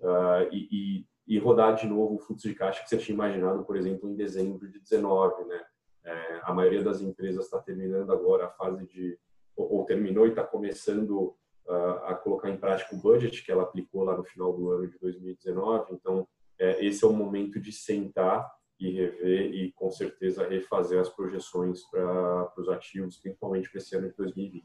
uh, 0.00 0.46
e, 0.52 0.68
e, 0.70 1.06
e, 1.26 1.38
rodar 1.38 1.74
de 1.74 1.86
novo 1.86 2.16
o 2.16 2.18
fluxo 2.18 2.46
de 2.48 2.54
caixa 2.54 2.82
que 2.82 2.88
você 2.90 2.98
tinha 2.98 3.14
imaginado, 3.14 3.64
por 3.64 3.76
exemplo, 3.76 4.10
em 4.10 4.14
dezembro 4.14 4.68
de 4.68 4.78
19, 4.78 5.44
né? 5.44 5.64
É, 6.04 6.40
a 6.42 6.52
maioria 6.52 6.82
das 6.82 7.00
empresas 7.00 7.44
está 7.44 7.58
terminando 7.60 8.12
agora 8.12 8.46
a 8.46 8.50
fase 8.50 8.84
de 8.86 9.16
ou, 9.56 9.78
ou 9.78 9.84
terminou 9.84 10.26
e 10.26 10.30
está 10.30 10.42
começando 10.42 11.36
a 12.04 12.14
colocar 12.14 12.50
em 12.50 12.56
prática 12.56 12.94
o 12.94 12.98
budget 12.98 13.44
que 13.44 13.52
ela 13.52 13.62
aplicou 13.62 14.02
lá 14.02 14.16
no 14.16 14.24
final 14.24 14.52
do 14.52 14.70
ano 14.72 14.88
de 14.88 14.98
2019. 14.98 15.94
Então, 15.94 16.26
é, 16.58 16.84
esse 16.84 17.04
é 17.04 17.06
o 17.06 17.12
momento 17.12 17.60
de 17.60 17.72
sentar 17.72 18.50
e 18.82 18.92
rever 18.92 19.54
e, 19.54 19.72
com 19.72 19.90
certeza, 19.90 20.48
refazer 20.48 21.00
as 21.00 21.08
projeções 21.08 21.82
para 21.90 22.52
os 22.58 22.68
ativos, 22.68 23.18
principalmente 23.18 23.70
para 23.70 23.78
esse 23.78 23.96
ano 23.96 24.10
de 24.10 24.16
2020. 24.16 24.64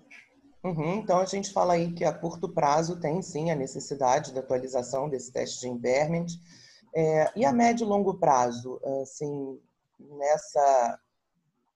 Uhum, 0.64 0.96
então, 0.96 1.20
a 1.20 1.26
gente 1.26 1.54
fala 1.54 1.74
aí 1.74 1.94
que 1.94 2.04
a 2.04 2.12
curto 2.12 2.50
prazo 2.50 3.00
tem, 3.00 3.22
sim, 3.22 3.52
a 3.52 3.56
necessidade 3.56 4.34
da 4.34 4.40
atualização 4.40 5.10
desse 5.10 5.32
teste 5.32 5.62
de 5.62 5.70
impairment. 5.70 6.26
É, 6.96 7.32
e 7.36 7.46
a 7.46 7.54
médio 7.54 7.86
e 7.86 7.88
longo 7.88 8.16
prazo, 8.16 8.82
assim, 9.04 9.60
nessa 10.00 11.00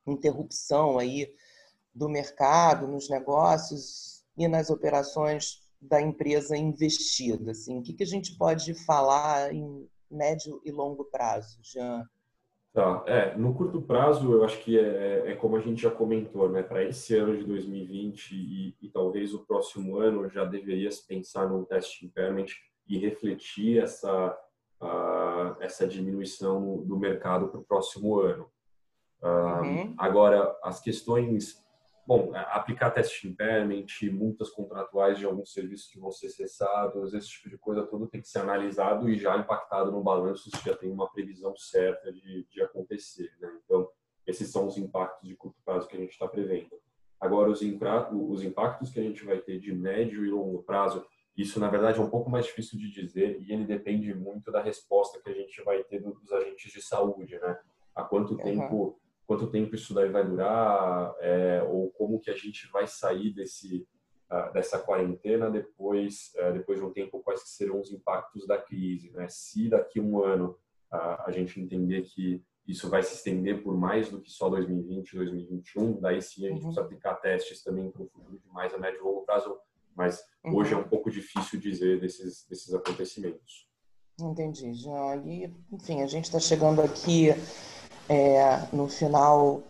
interrupção 0.08 0.98
aí 0.98 1.32
do 1.94 2.10
mercado, 2.10 2.88
nos 2.88 3.10
negócios, 3.10 4.12
e 4.38 4.48
nas 4.48 4.70
operações 4.70 5.62
da 5.80 6.02
empresa 6.02 6.58
investida? 6.58 7.52
Assim, 7.52 7.80
o 7.80 7.84
que, 7.84 7.94
que 7.94 8.04
a 8.04 8.08
gente 8.08 8.38
pode 8.38 8.74
falar 8.86 9.54
em 9.54 9.88
médio 10.10 10.62
e 10.66 10.72
longo 10.72 11.06
prazo, 11.06 11.60
Jean? 11.62 12.06
Tá, 12.74 13.04
é, 13.06 13.36
no 13.36 13.54
curto 13.54 13.82
prazo, 13.82 14.32
eu 14.32 14.46
acho 14.46 14.58
que 14.60 14.80
é, 14.80 15.32
é 15.32 15.36
como 15.36 15.58
a 15.58 15.60
gente 15.60 15.82
já 15.82 15.92
comentou, 15.92 16.50
né? 16.50 16.64
Para 16.64 16.86
esse 16.86 17.14
ano 17.18 17.36
de 17.36 17.44
2020 17.44 18.32
e, 18.32 18.76
e, 18.82 18.90
talvez 18.90 19.34
o 19.34 19.46
próximo 19.46 19.98
ano 19.98 20.30
já 20.30 20.46
deveria 20.46 20.90
se 20.90 21.06
pensar 21.06 21.50
num 21.50 21.66
teste 21.66 22.06
impairment 22.06 22.46
e 22.88 22.98
refletir 22.98 23.84
essa, 23.84 24.38
uh, 24.82 25.62
essa 25.62 25.86
diminuição 25.86 26.78
do 26.84 26.98
mercado 26.98 27.50
para 27.50 27.60
o 27.60 27.64
próximo 27.64 28.20
ano. 28.20 28.50
Uh, 29.22 29.64
uhum. 29.64 29.96
Agora, 29.98 30.58
as 30.64 30.80
questões 30.80 31.62
Bom, 32.06 32.36
é, 32.36 32.40
aplicar 32.52 32.92
teste 32.92 33.22
de 33.22 33.34
impairment, 33.34 33.86
multas 34.12 34.50
contratuais 34.50 35.20
de 35.20 35.26
alguns 35.26 35.54
serviços 35.54 35.88
que 35.92 36.00
vão 36.00 36.12
ser 36.12 36.30
cessados, 36.30 37.14
esse 37.14 37.28
tipo 37.28 37.50
de 37.50 37.58
coisa 37.58 37.86
tudo 37.86 38.08
tem 38.08 38.22
que 38.22 38.28
ser 38.28 38.40
analisado 38.40 39.10
e 39.10 39.18
já 39.18 39.38
impactado 39.38 39.92
no 39.92 40.04
balanço 40.04 40.50
se 40.50 40.66
já 40.66 40.76
tem 40.76 40.92
uma 40.92 41.12
previsão 41.12 41.56
certa 41.56 42.12
de, 42.12 42.46
de 42.50 42.62
acontecer. 42.62 43.32
Né? 43.40 43.52
Então, 43.64 43.88
esses 44.26 44.52
são 44.52 44.68
os 44.68 44.78
impactos 44.78 45.28
de 45.28 45.36
curto 45.36 45.58
prazo 45.64 45.88
que 45.88 45.96
a 45.96 46.00
gente 46.00 46.12
está 46.12 46.28
prevendo. 46.28 46.72
Agora, 47.20 47.52
os, 47.52 47.62
os 47.62 48.44
impactos 48.44 48.90
que 48.90 49.00
a 49.00 49.04
gente 49.04 49.24
vai 49.24 49.38
ter 49.38 49.60
de 49.60 49.72
médio 49.74 50.26
e 50.26 50.32
longo 50.32 50.64
prazo, 50.64 51.06
isso 51.38 51.60
na 51.60 51.70
verdade 51.70 52.00
é 52.00 52.02
um 52.02 52.10
pouco 52.10 52.30
mais 52.30 52.46
difícil 52.46 52.80
de 52.80 52.90
dizer 52.90 53.40
e 53.40 53.54
ele 53.54 53.66
depende 53.66 54.14
muito 54.14 54.52
da 54.52 54.62
resposta 54.62 55.22
que 55.22 55.30
a 55.30 55.34
gente 55.34 55.64
vai 55.64 55.84
ter 55.84 56.02
dos 56.02 56.32
agentes 56.32 56.72
de 56.72 56.82
saúde, 56.82 57.40
né? 57.40 57.60
Há 57.94 58.04
quanto 58.04 58.32
uhum. 58.32 58.38
tempo 58.38 59.01
quanto 59.32 59.48
tempo 59.48 59.74
isso 59.74 59.94
daí 59.94 60.10
vai 60.10 60.26
durar 60.26 61.16
é, 61.22 61.64
ou 61.64 61.90
como 61.92 62.20
que 62.20 62.30
a 62.30 62.36
gente 62.36 62.68
vai 62.68 62.86
sair 62.86 63.34
desse 63.34 63.88
uh, 64.30 64.52
dessa 64.52 64.78
quarentena 64.78 65.50
depois 65.50 66.34
uh, 66.36 66.52
depois 66.52 66.80
de 66.80 66.86
um 66.86 66.92
tempo 66.92 67.22
quais 67.24 67.42
serão 67.46 67.80
os 67.80 67.94
impactos 67.94 68.46
da 68.46 68.58
crise 68.58 69.10
né 69.12 69.30
se 69.30 69.70
daqui 69.70 70.02
a 70.02 70.04
um 70.04 70.22
ano 70.22 70.58
uh, 70.92 71.24
a 71.26 71.32
gente 71.32 71.62
entender 71.62 72.02
que 72.02 72.44
isso 72.68 72.90
vai 72.90 73.02
se 73.04 73.16
estender 73.16 73.64
por 73.64 73.78
mais 73.78 74.10
do 74.10 74.20
que 74.20 74.30
só 74.30 74.50
2020 74.50 75.16
2021 75.16 76.02
daí 76.02 76.22
sim 76.22 76.48
a 76.48 76.50
gente 76.50 76.58
uhum. 76.58 76.64
precisa 76.64 76.82
aplicar 76.82 77.16
testes 77.16 77.64
também 77.64 77.90
para 77.90 78.02
o 78.02 78.10
futuro 78.10 78.38
de 78.38 78.50
mais 78.50 78.74
a 78.74 78.78
médio 78.78 79.00
e 79.00 79.02
longo 79.02 79.22
prazo 79.22 79.58
mas 79.96 80.22
uhum. 80.44 80.58
hoje 80.58 80.74
é 80.74 80.78
um 80.78 80.90
pouco 80.90 81.10
difícil 81.10 81.58
dizer 81.58 82.02
desses 82.02 82.46
desses 82.50 82.74
acontecimentos 82.74 83.66
entendi 84.20 84.74
já 84.74 85.16
e 85.24 85.50
enfim 85.72 86.02
a 86.02 86.08
gente 86.08 86.26
está 86.26 86.38
chegando 86.38 86.82
aqui 86.82 87.30
é, 88.10 88.58
no 88.74 88.88
final 88.88 89.64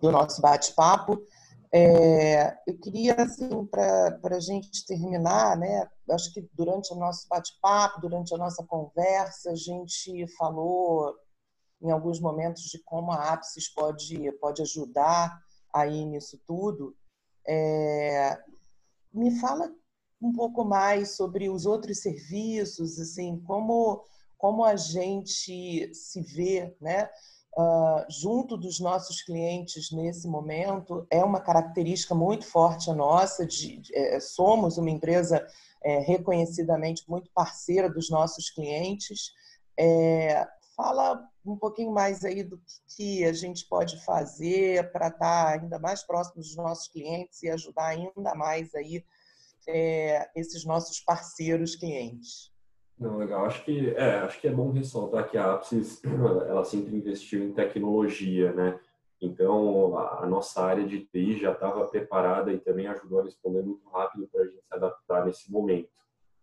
do 0.00 0.10
nosso 0.10 0.40
bate-papo. 0.40 1.20
É, 1.72 2.56
eu 2.66 2.78
queria, 2.78 3.14
assim, 3.14 3.66
para 3.66 4.18
a 4.36 4.40
gente 4.40 4.86
terminar, 4.86 5.56
né? 5.56 5.88
Acho 6.10 6.32
que 6.32 6.48
durante 6.54 6.92
o 6.92 6.96
nosso 6.96 7.28
bate-papo, 7.28 8.00
durante 8.00 8.34
a 8.34 8.38
nossa 8.38 8.64
conversa, 8.64 9.50
a 9.50 9.54
gente 9.54 10.26
falou 10.38 11.14
em 11.80 11.90
alguns 11.90 12.20
momentos 12.20 12.64
de 12.64 12.78
como 12.82 13.12
a 13.12 13.32
Apsis 13.32 13.68
pode, 13.72 14.32
pode 14.40 14.62
ajudar 14.62 15.38
aí 15.72 16.04
nisso 16.04 16.40
tudo. 16.46 16.96
É, 17.46 18.38
me 19.12 19.38
fala 19.38 19.70
um 20.20 20.32
pouco 20.32 20.64
mais 20.64 21.16
sobre 21.16 21.48
os 21.48 21.66
outros 21.66 22.00
serviços, 22.00 22.98
assim, 22.98 23.40
como, 23.40 24.04
como 24.36 24.64
a 24.64 24.74
gente 24.74 25.94
se 25.94 26.22
vê, 26.22 26.76
né? 26.80 27.08
Uh, 27.58 28.06
junto 28.08 28.56
dos 28.56 28.78
nossos 28.78 29.20
clientes 29.20 29.90
nesse 29.90 30.28
momento 30.28 31.04
é 31.10 31.24
uma 31.24 31.40
característica 31.40 32.14
muito 32.14 32.46
forte 32.46 32.88
a 32.88 32.94
nossa. 32.94 33.44
De, 33.44 33.78
de 33.78 33.96
é, 33.96 34.20
somos 34.20 34.78
uma 34.78 34.90
empresa 34.90 35.44
é, 35.82 35.98
reconhecidamente 35.98 37.02
muito 37.08 37.32
parceira 37.34 37.90
dos 37.90 38.10
nossos 38.10 38.48
clientes. 38.48 39.32
É, 39.76 40.46
fala 40.76 41.20
um 41.44 41.56
pouquinho 41.56 41.90
mais 41.90 42.24
aí 42.24 42.44
do 42.44 42.62
que 42.96 43.24
a 43.24 43.32
gente 43.32 43.66
pode 43.66 44.04
fazer 44.04 44.92
para 44.92 45.08
estar 45.08 45.58
ainda 45.58 45.80
mais 45.80 46.04
próximo 46.04 46.40
dos 46.40 46.54
nossos 46.54 46.86
clientes 46.86 47.42
e 47.42 47.50
ajudar 47.50 47.86
ainda 47.86 48.36
mais 48.36 48.72
aí 48.72 49.04
é, 49.66 50.30
esses 50.36 50.64
nossos 50.64 51.00
parceiros 51.00 51.74
clientes. 51.74 52.52
Não, 52.98 53.16
legal. 53.16 53.44
Acho 53.44 53.64
que 53.64 53.90
é, 53.90 54.18
acho 54.18 54.40
que 54.40 54.48
é 54.48 54.50
bom 54.50 54.72
ressaltar 54.72 55.28
que 55.30 55.38
a 55.38 55.52
Apsis 55.52 56.02
ela 56.48 56.64
sempre 56.64 56.96
investiu 56.96 57.44
em 57.44 57.52
tecnologia, 57.52 58.52
né? 58.52 58.80
Então 59.20 59.96
a, 59.96 60.24
a 60.24 60.26
nossa 60.26 60.62
área 60.62 60.84
de 60.84 61.00
TI 61.06 61.38
já 61.38 61.52
estava 61.52 61.86
preparada 61.86 62.52
e 62.52 62.58
também 62.58 62.86
ajudou 62.88 63.20
a 63.20 63.24
responder 63.24 63.62
muito 63.62 63.88
rápido 63.88 64.28
para 64.28 64.42
a 64.42 64.46
gente 64.46 64.62
se 64.62 64.74
adaptar 64.74 65.24
nesse 65.26 65.50
momento. 65.50 65.90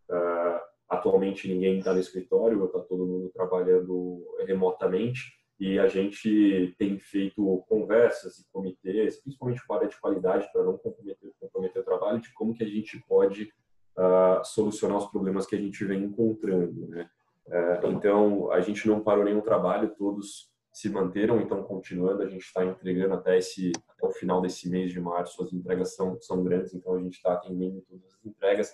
Uh, 0.09 0.59
atualmente 0.87 1.47
ninguém 1.47 1.79
está 1.79 1.93
no 1.93 1.99
escritório, 1.99 2.65
está 2.65 2.79
todo 2.79 3.05
mundo 3.05 3.31
trabalhando 3.33 4.23
remotamente 4.45 5.33
e 5.59 5.79
a 5.79 5.87
gente 5.87 6.75
tem 6.77 6.99
feito 6.99 7.65
conversas 7.67 8.39
e 8.39 8.45
comitês, 8.51 9.21
principalmente 9.21 9.65
com 9.65 9.73
a 9.73 9.77
área 9.77 9.89
de 9.89 9.99
qualidade, 9.99 10.49
para 10.51 10.63
não 10.63 10.77
comprometer, 10.77 11.31
comprometer 11.39 11.81
o 11.81 11.85
trabalho, 11.85 12.21
de 12.21 12.31
como 12.33 12.53
que 12.53 12.63
a 12.63 12.67
gente 12.67 13.01
pode 13.07 13.51
uh, 13.97 14.43
solucionar 14.43 14.97
os 14.97 15.07
problemas 15.07 15.45
que 15.45 15.55
a 15.55 15.59
gente 15.59 15.83
vem 15.85 16.03
encontrando, 16.03 16.87
né? 16.87 17.09
Uh, 17.47 17.87
então, 17.91 18.51
a 18.51 18.59
gente 18.61 18.87
não 18.87 19.01
parou 19.01 19.23
nenhum 19.23 19.41
trabalho, 19.41 19.93
todos 19.97 20.49
se 20.75 20.89
manteram, 20.89 21.39
então 21.39 21.63
continuando, 21.63 22.21
a 22.21 22.27
gente 22.27 22.43
está 22.43 22.65
entregando 22.65 23.13
até 23.13 23.37
esse 23.37 23.71
até 23.87 24.05
o 24.05 24.11
final 24.11 24.41
desse 24.41 24.69
mês 24.69 24.91
de 24.91 24.99
março, 24.99 25.41
as 25.41 25.53
entregas 25.53 25.95
são 25.95 26.19
são 26.19 26.43
grandes, 26.43 26.73
então 26.73 26.93
a 26.95 26.99
gente 26.99 27.13
está 27.13 27.31
atendendo 27.31 27.81
todas 27.89 28.13
as 28.13 28.25
entregas 28.25 28.71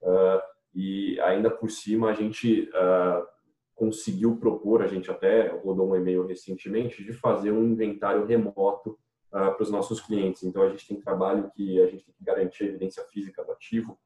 uh, 0.00 0.40
e 0.74 1.20
ainda 1.20 1.50
por 1.50 1.70
cima 1.70 2.08
a 2.08 2.14
gente 2.14 2.70
uh, 2.70 3.26
conseguiu 3.74 4.38
propor, 4.38 4.80
a 4.80 4.86
gente 4.86 5.10
até 5.10 5.48
rodou 5.48 5.90
um 5.90 5.94
e-mail 5.94 6.26
recentemente 6.26 7.04
de 7.04 7.12
fazer 7.12 7.50
um 7.50 7.64
inventário 7.64 8.24
remoto 8.24 8.98
uh, 9.28 9.52
para 9.52 9.62
os 9.62 9.70
nossos 9.70 10.00
clientes. 10.00 10.44
Então 10.44 10.62
a 10.62 10.70
gente 10.70 10.88
tem 10.88 10.98
trabalho 10.98 11.50
que 11.54 11.78
a 11.82 11.86
gente 11.86 12.06
tem 12.06 12.14
que 12.14 12.24
garantir 12.24 12.64
a 12.64 12.68
evidência 12.68 13.04
física 13.04 13.44
do 13.44 13.52
ativo 13.52 13.98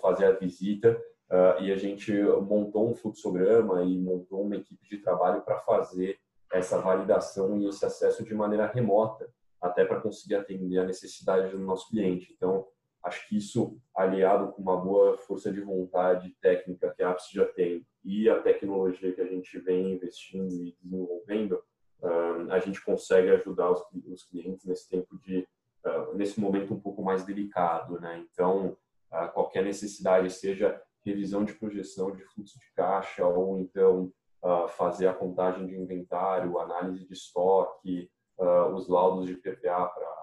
fazer 0.00 0.26
a 0.26 0.32
visita 0.32 1.00
uh, 1.30 1.62
e 1.62 1.72
a 1.72 1.76
gente 1.76 2.12
montou 2.42 2.90
um 2.90 2.94
fluxograma 2.94 3.82
e 3.82 3.98
montou 3.98 4.42
uma 4.42 4.56
equipe 4.56 4.88
de 4.88 4.98
trabalho 4.98 5.42
para 5.42 5.58
fazer 5.60 6.18
essa 6.52 6.78
validação 6.78 7.58
e 7.58 7.68
esse 7.68 7.84
acesso 7.84 8.24
de 8.24 8.34
maneira 8.34 8.66
remota, 8.66 9.28
até 9.60 9.84
para 9.84 10.00
conseguir 10.00 10.34
atender 10.34 10.78
a 10.78 10.84
necessidade 10.84 11.50
do 11.50 11.58
nosso 11.58 11.88
cliente. 11.88 12.32
Então, 12.36 12.66
acho 13.04 13.28
que 13.28 13.36
isso, 13.36 13.78
aliado 13.94 14.52
com 14.52 14.62
uma 14.62 14.76
boa 14.76 15.16
força 15.18 15.52
de 15.52 15.60
vontade 15.60 16.34
técnica 16.40 16.92
que 16.94 17.02
a 17.02 17.10
Apps 17.10 17.30
já 17.30 17.46
tem 17.46 17.86
e 18.04 18.28
a 18.28 18.40
tecnologia 18.40 19.12
que 19.12 19.20
a 19.20 19.26
gente 19.26 19.58
vem 19.58 19.92
investindo 19.92 20.52
e 20.54 20.76
desenvolvendo, 20.82 21.62
uh, 22.02 22.50
a 22.50 22.58
gente 22.58 22.82
consegue 22.84 23.30
ajudar 23.30 23.70
os, 23.70 24.24
clientes 24.24 24.64
nesse 24.66 24.88
tempo 24.88 25.18
de, 25.18 25.46
uh, 25.84 26.14
nesse 26.14 26.40
momento 26.40 26.74
um 26.74 26.80
pouco 26.80 27.02
mais 27.02 27.24
delicado, 27.24 28.00
né? 28.00 28.24
Então, 28.32 28.76
qualquer 29.32 29.64
necessidade, 29.64 30.30
seja 30.30 30.80
revisão 31.04 31.44
de 31.44 31.54
projeção 31.54 32.12
de 32.12 32.22
fluxo 32.24 32.58
de 32.58 32.72
caixa 32.74 33.26
ou 33.26 33.58
então 33.58 34.12
uh, 34.42 34.68
fazer 34.68 35.08
a 35.08 35.14
contagem 35.14 35.66
de 35.66 35.76
inventário, 35.76 36.58
análise 36.58 37.06
de 37.06 37.12
estoque, 37.12 38.10
uh, 38.38 38.74
os 38.74 38.88
laudos 38.88 39.26
de 39.26 39.36
PPA 39.36 39.86
para 39.86 40.20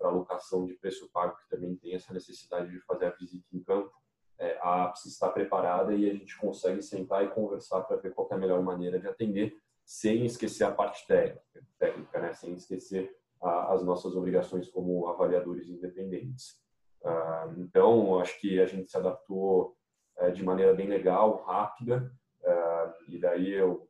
alocação 0.00 0.66
de 0.66 0.74
preço 0.74 1.10
pago, 1.12 1.36
que 1.36 1.48
também 1.48 1.76
tem 1.76 1.94
essa 1.94 2.12
necessidade 2.12 2.70
de 2.70 2.80
fazer 2.80 3.06
a 3.06 3.10
visita 3.10 3.46
em 3.52 3.62
campo. 3.62 3.92
É, 4.38 4.58
a 4.60 4.84
APS 4.84 5.06
está 5.06 5.30
preparada 5.30 5.94
e 5.94 6.10
a 6.10 6.12
gente 6.12 6.36
consegue 6.36 6.82
sentar 6.82 7.24
e 7.24 7.28
conversar 7.28 7.82
para 7.82 7.96
ver 7.96 8.12
qual 8.12 8.28
é 8.30 8.34
a 8.34 8.38
melhor 8.38 8.62
maneira 8.62 9.00
de 9.00 9.08
atender, 9.08 9.56
sem 9.84 10.26
esquecer 10.26 10.64
a 10.64 10.70
parte 10.70 11.06
técnica, 11.06 12.20
né? 12.20 12.34
sem 12.34 12.52
esquecer 12.54 13.16
uh, 13.40 13.72
as 13.72 13.82
nossas 13.82 14.14
obrigações 14.14 14.68
como 14.68 15.08
avaliadores 15.08 15.68
independentes. 15.68 16.60
Ah, 17.06 17.54
então, 17.56 18.18
acho 18.18 18.40
que 18.40 18.60
a 18.60 18.66
gente 18.66 18.90
se 18.90 18.96
adaptou 18.96 19.76
eh, 20.18 20.32
de 20.32 20.42
maneira 20.42 20.74
bem 20.74 20.88
legal, 20.88 21.44
rápida, 21.44 22.12
ah, 22.44 22.94
e 23.08 23.16
daí 23.16 23.52
eu, 23.52 23.88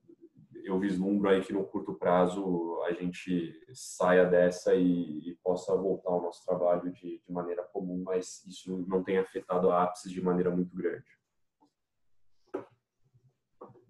eu 0.62 0.78
vislumbro 0.78 1.30
aí 1.30 1.40
que 1.42 1.52
no 1.52 1.64
curto 1.64 1.94
prazo 1.94 2.82
a 2.86 2.92
gente 2.92 3.58
saia 3.72 4.26
dessa 4.26 4.74
e, 4.74 5.30
e 5.30 5.34
possa 5.42 5.74
voltar 5.74 6.10
ao 6.10 6.20
nosso 6.20 6.44
trabalho 6.44 6.92
de, 6.92 7.18
de, 7.26 7.32
maneira 7.32 7.62
comum, 7.62 8.02
mas 8.04 8.44
isso 8.44 8.84
não 8.86 9.02
tem 9.02 9.16
afetado 9.16 9.70
a 9.70 9.84
ápice 9.84 10.10
de 10.10 10.20
maneira 10.20 10.50
muito 10.50 10.76
grande. 10.76 11.06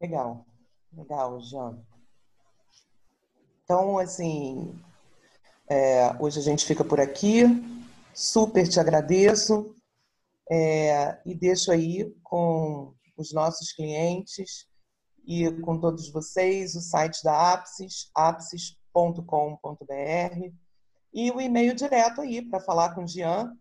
Legal, 0.01 0.47
legal, 0.93 1.41
Jean. 1.41 1.85
Então, 3.65 3.99
assim, 3.99 4.79
é, 5.69 6.15
hoje 6.21 6.39
a 6.39 6.43
gente 6.43 6.65
fica 6.65 6.85
por 6.85 7.01
aqui. 7.01 7.43
Super 8.19 8.67
te 8.67 8.81
agradeço 8.81 9.77
é, 10.51 11.21
e 11.27 11.35
deixo 11.35 11.71
aí 11.71 12.11
com 12.23 12.95
os 13.15 13.31
nossos 13.35 13.73
clientes 13.73 14.67
e 15.27 15.53
com 15.61 15.79
todos 15.79 16.11
vocês 16.11 16.75
o 16.75 16.81
site 16.81 17.23
da 17.23 17.53
Apsis, 17.53 18.11
apsis.com.br 18.15 19.21
e 21.13 21.31
o 21.31 21.39
e-mail 21.39 21.75
direto 21.75 22.23
aí 22.23 22.41
para 22.41 22.59
falar 22.59 22.95
com 22.95 23.05
o 23.05 23.07
Jean, 23.07 23.55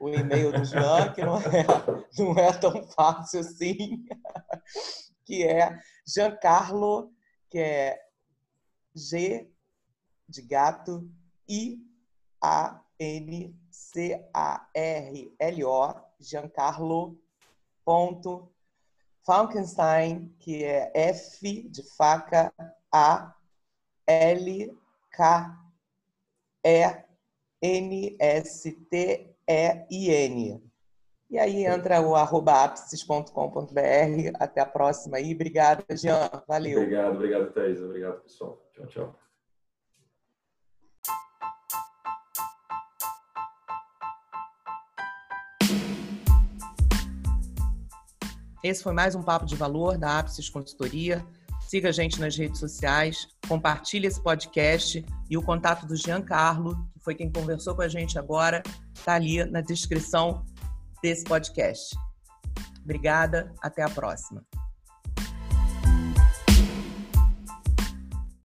o 0.00 0.08
e-mail 0.08 0.50
do 0.50 0.64
Jean, 0.64 1.12
que 1.12 1.22
não 1.22 1.36
é, 1.36 1.66
não 2.18 2.38
é 2.38 2.52
tão 2.58 2.82
fácil 2.88 3.40
assim, 3.40 4.06
que 5.26 5.46
é 5.46 5.78
Giancarlo, 6.06 7.12
que 7.50 7.58
é 7.58 8.00
G 8.96 9.52
de 10.26 10.40
gato, 10.40 11.06
I 11.46 11.78
A 12.42 12.82
N 12.98 13.54
C 13.70 14.26
A 14.32 14.66
R 14.74 15.34
L 15.38 15.64
O, 15.64 15.94
Giancarlo 16.18 17.20
ponto 17.84 18.50
Falkenstein, 19.26 20.34
que 20.38 20.64
é 20.64 20.90
F 20.94 21.68
de 21.68 21.82
faca 21.94 22.52
A 22.90 23.34
L 24.06 24.78
K 25.12 25.58
E 26.64 27.04
N 27.60 28.16
S 28.18 28.72
T 28.72 29.29
e-I-N. 29.50 30.62
E 31.30 31.38
aí 31.38 31.64
entra 31.64 32.00
o 32.00 32.16
arroba 32.16 32.64
apsis.com.br. 32.64 33.30
Até 34.34 34.60
a 34.60 34.66
próxima 34.66 35.18
aí. 35.18 35.32
Obrigada, 35.32 35.84
Jean. 35.96 36.28
Valeu. 36.48 36.80
Obrigado, 36.80 37.14
obrigado, 37.14 37.52
Thaís. 37.52 37.80
Obrigado, 37.80 38.20
pessoal. 38.22 38.60
Tchau, 38.72 38.86
tchau. 38.86 39.20
Esse 48.62 48.82
foi 48.82 48.92
mais 48.92 49.14
um 49.14 49.22
Papo 49.22 49.46
de 49.46 49.56
Valor 49.56 49.96
da 49.96 50.18
Apsis 50.18 50.50
Consultoria. 50.50 51.24
Siga 51.62 51.88
a 51.88 51.92
gente 51.92 52.20
nas 52.20 52.36
redes 52.36 52.58
sociais, 52.58 53.28
compartilhe 53.50 54.06
esse 54.06 54.22
podcast 54.22 55.04
e 55.28 55.36
o 55.36 55.42
contato 55.42 55.84
do 55.84 55.96
Giancarlo, 55.96 56.76
que 56.92 57.00
foi 57.00 57.16
quem 57.16 57.28
conversou 57.28 57.74
com 57.74 57.82
a 57.82 57.88
gente 57.88 58.16
agora, 58.16 58.62
está 58.94 59.14
ali 59.14 59.44
na 59.44 59.60
descrição 59.60 60.46
desse 61.02 61.24
podcast. 61.24 61.96
Obrigada, 62.84 63.52
até 63.60 63.82
a 63.82 63.90
próxima. 63.90 64.46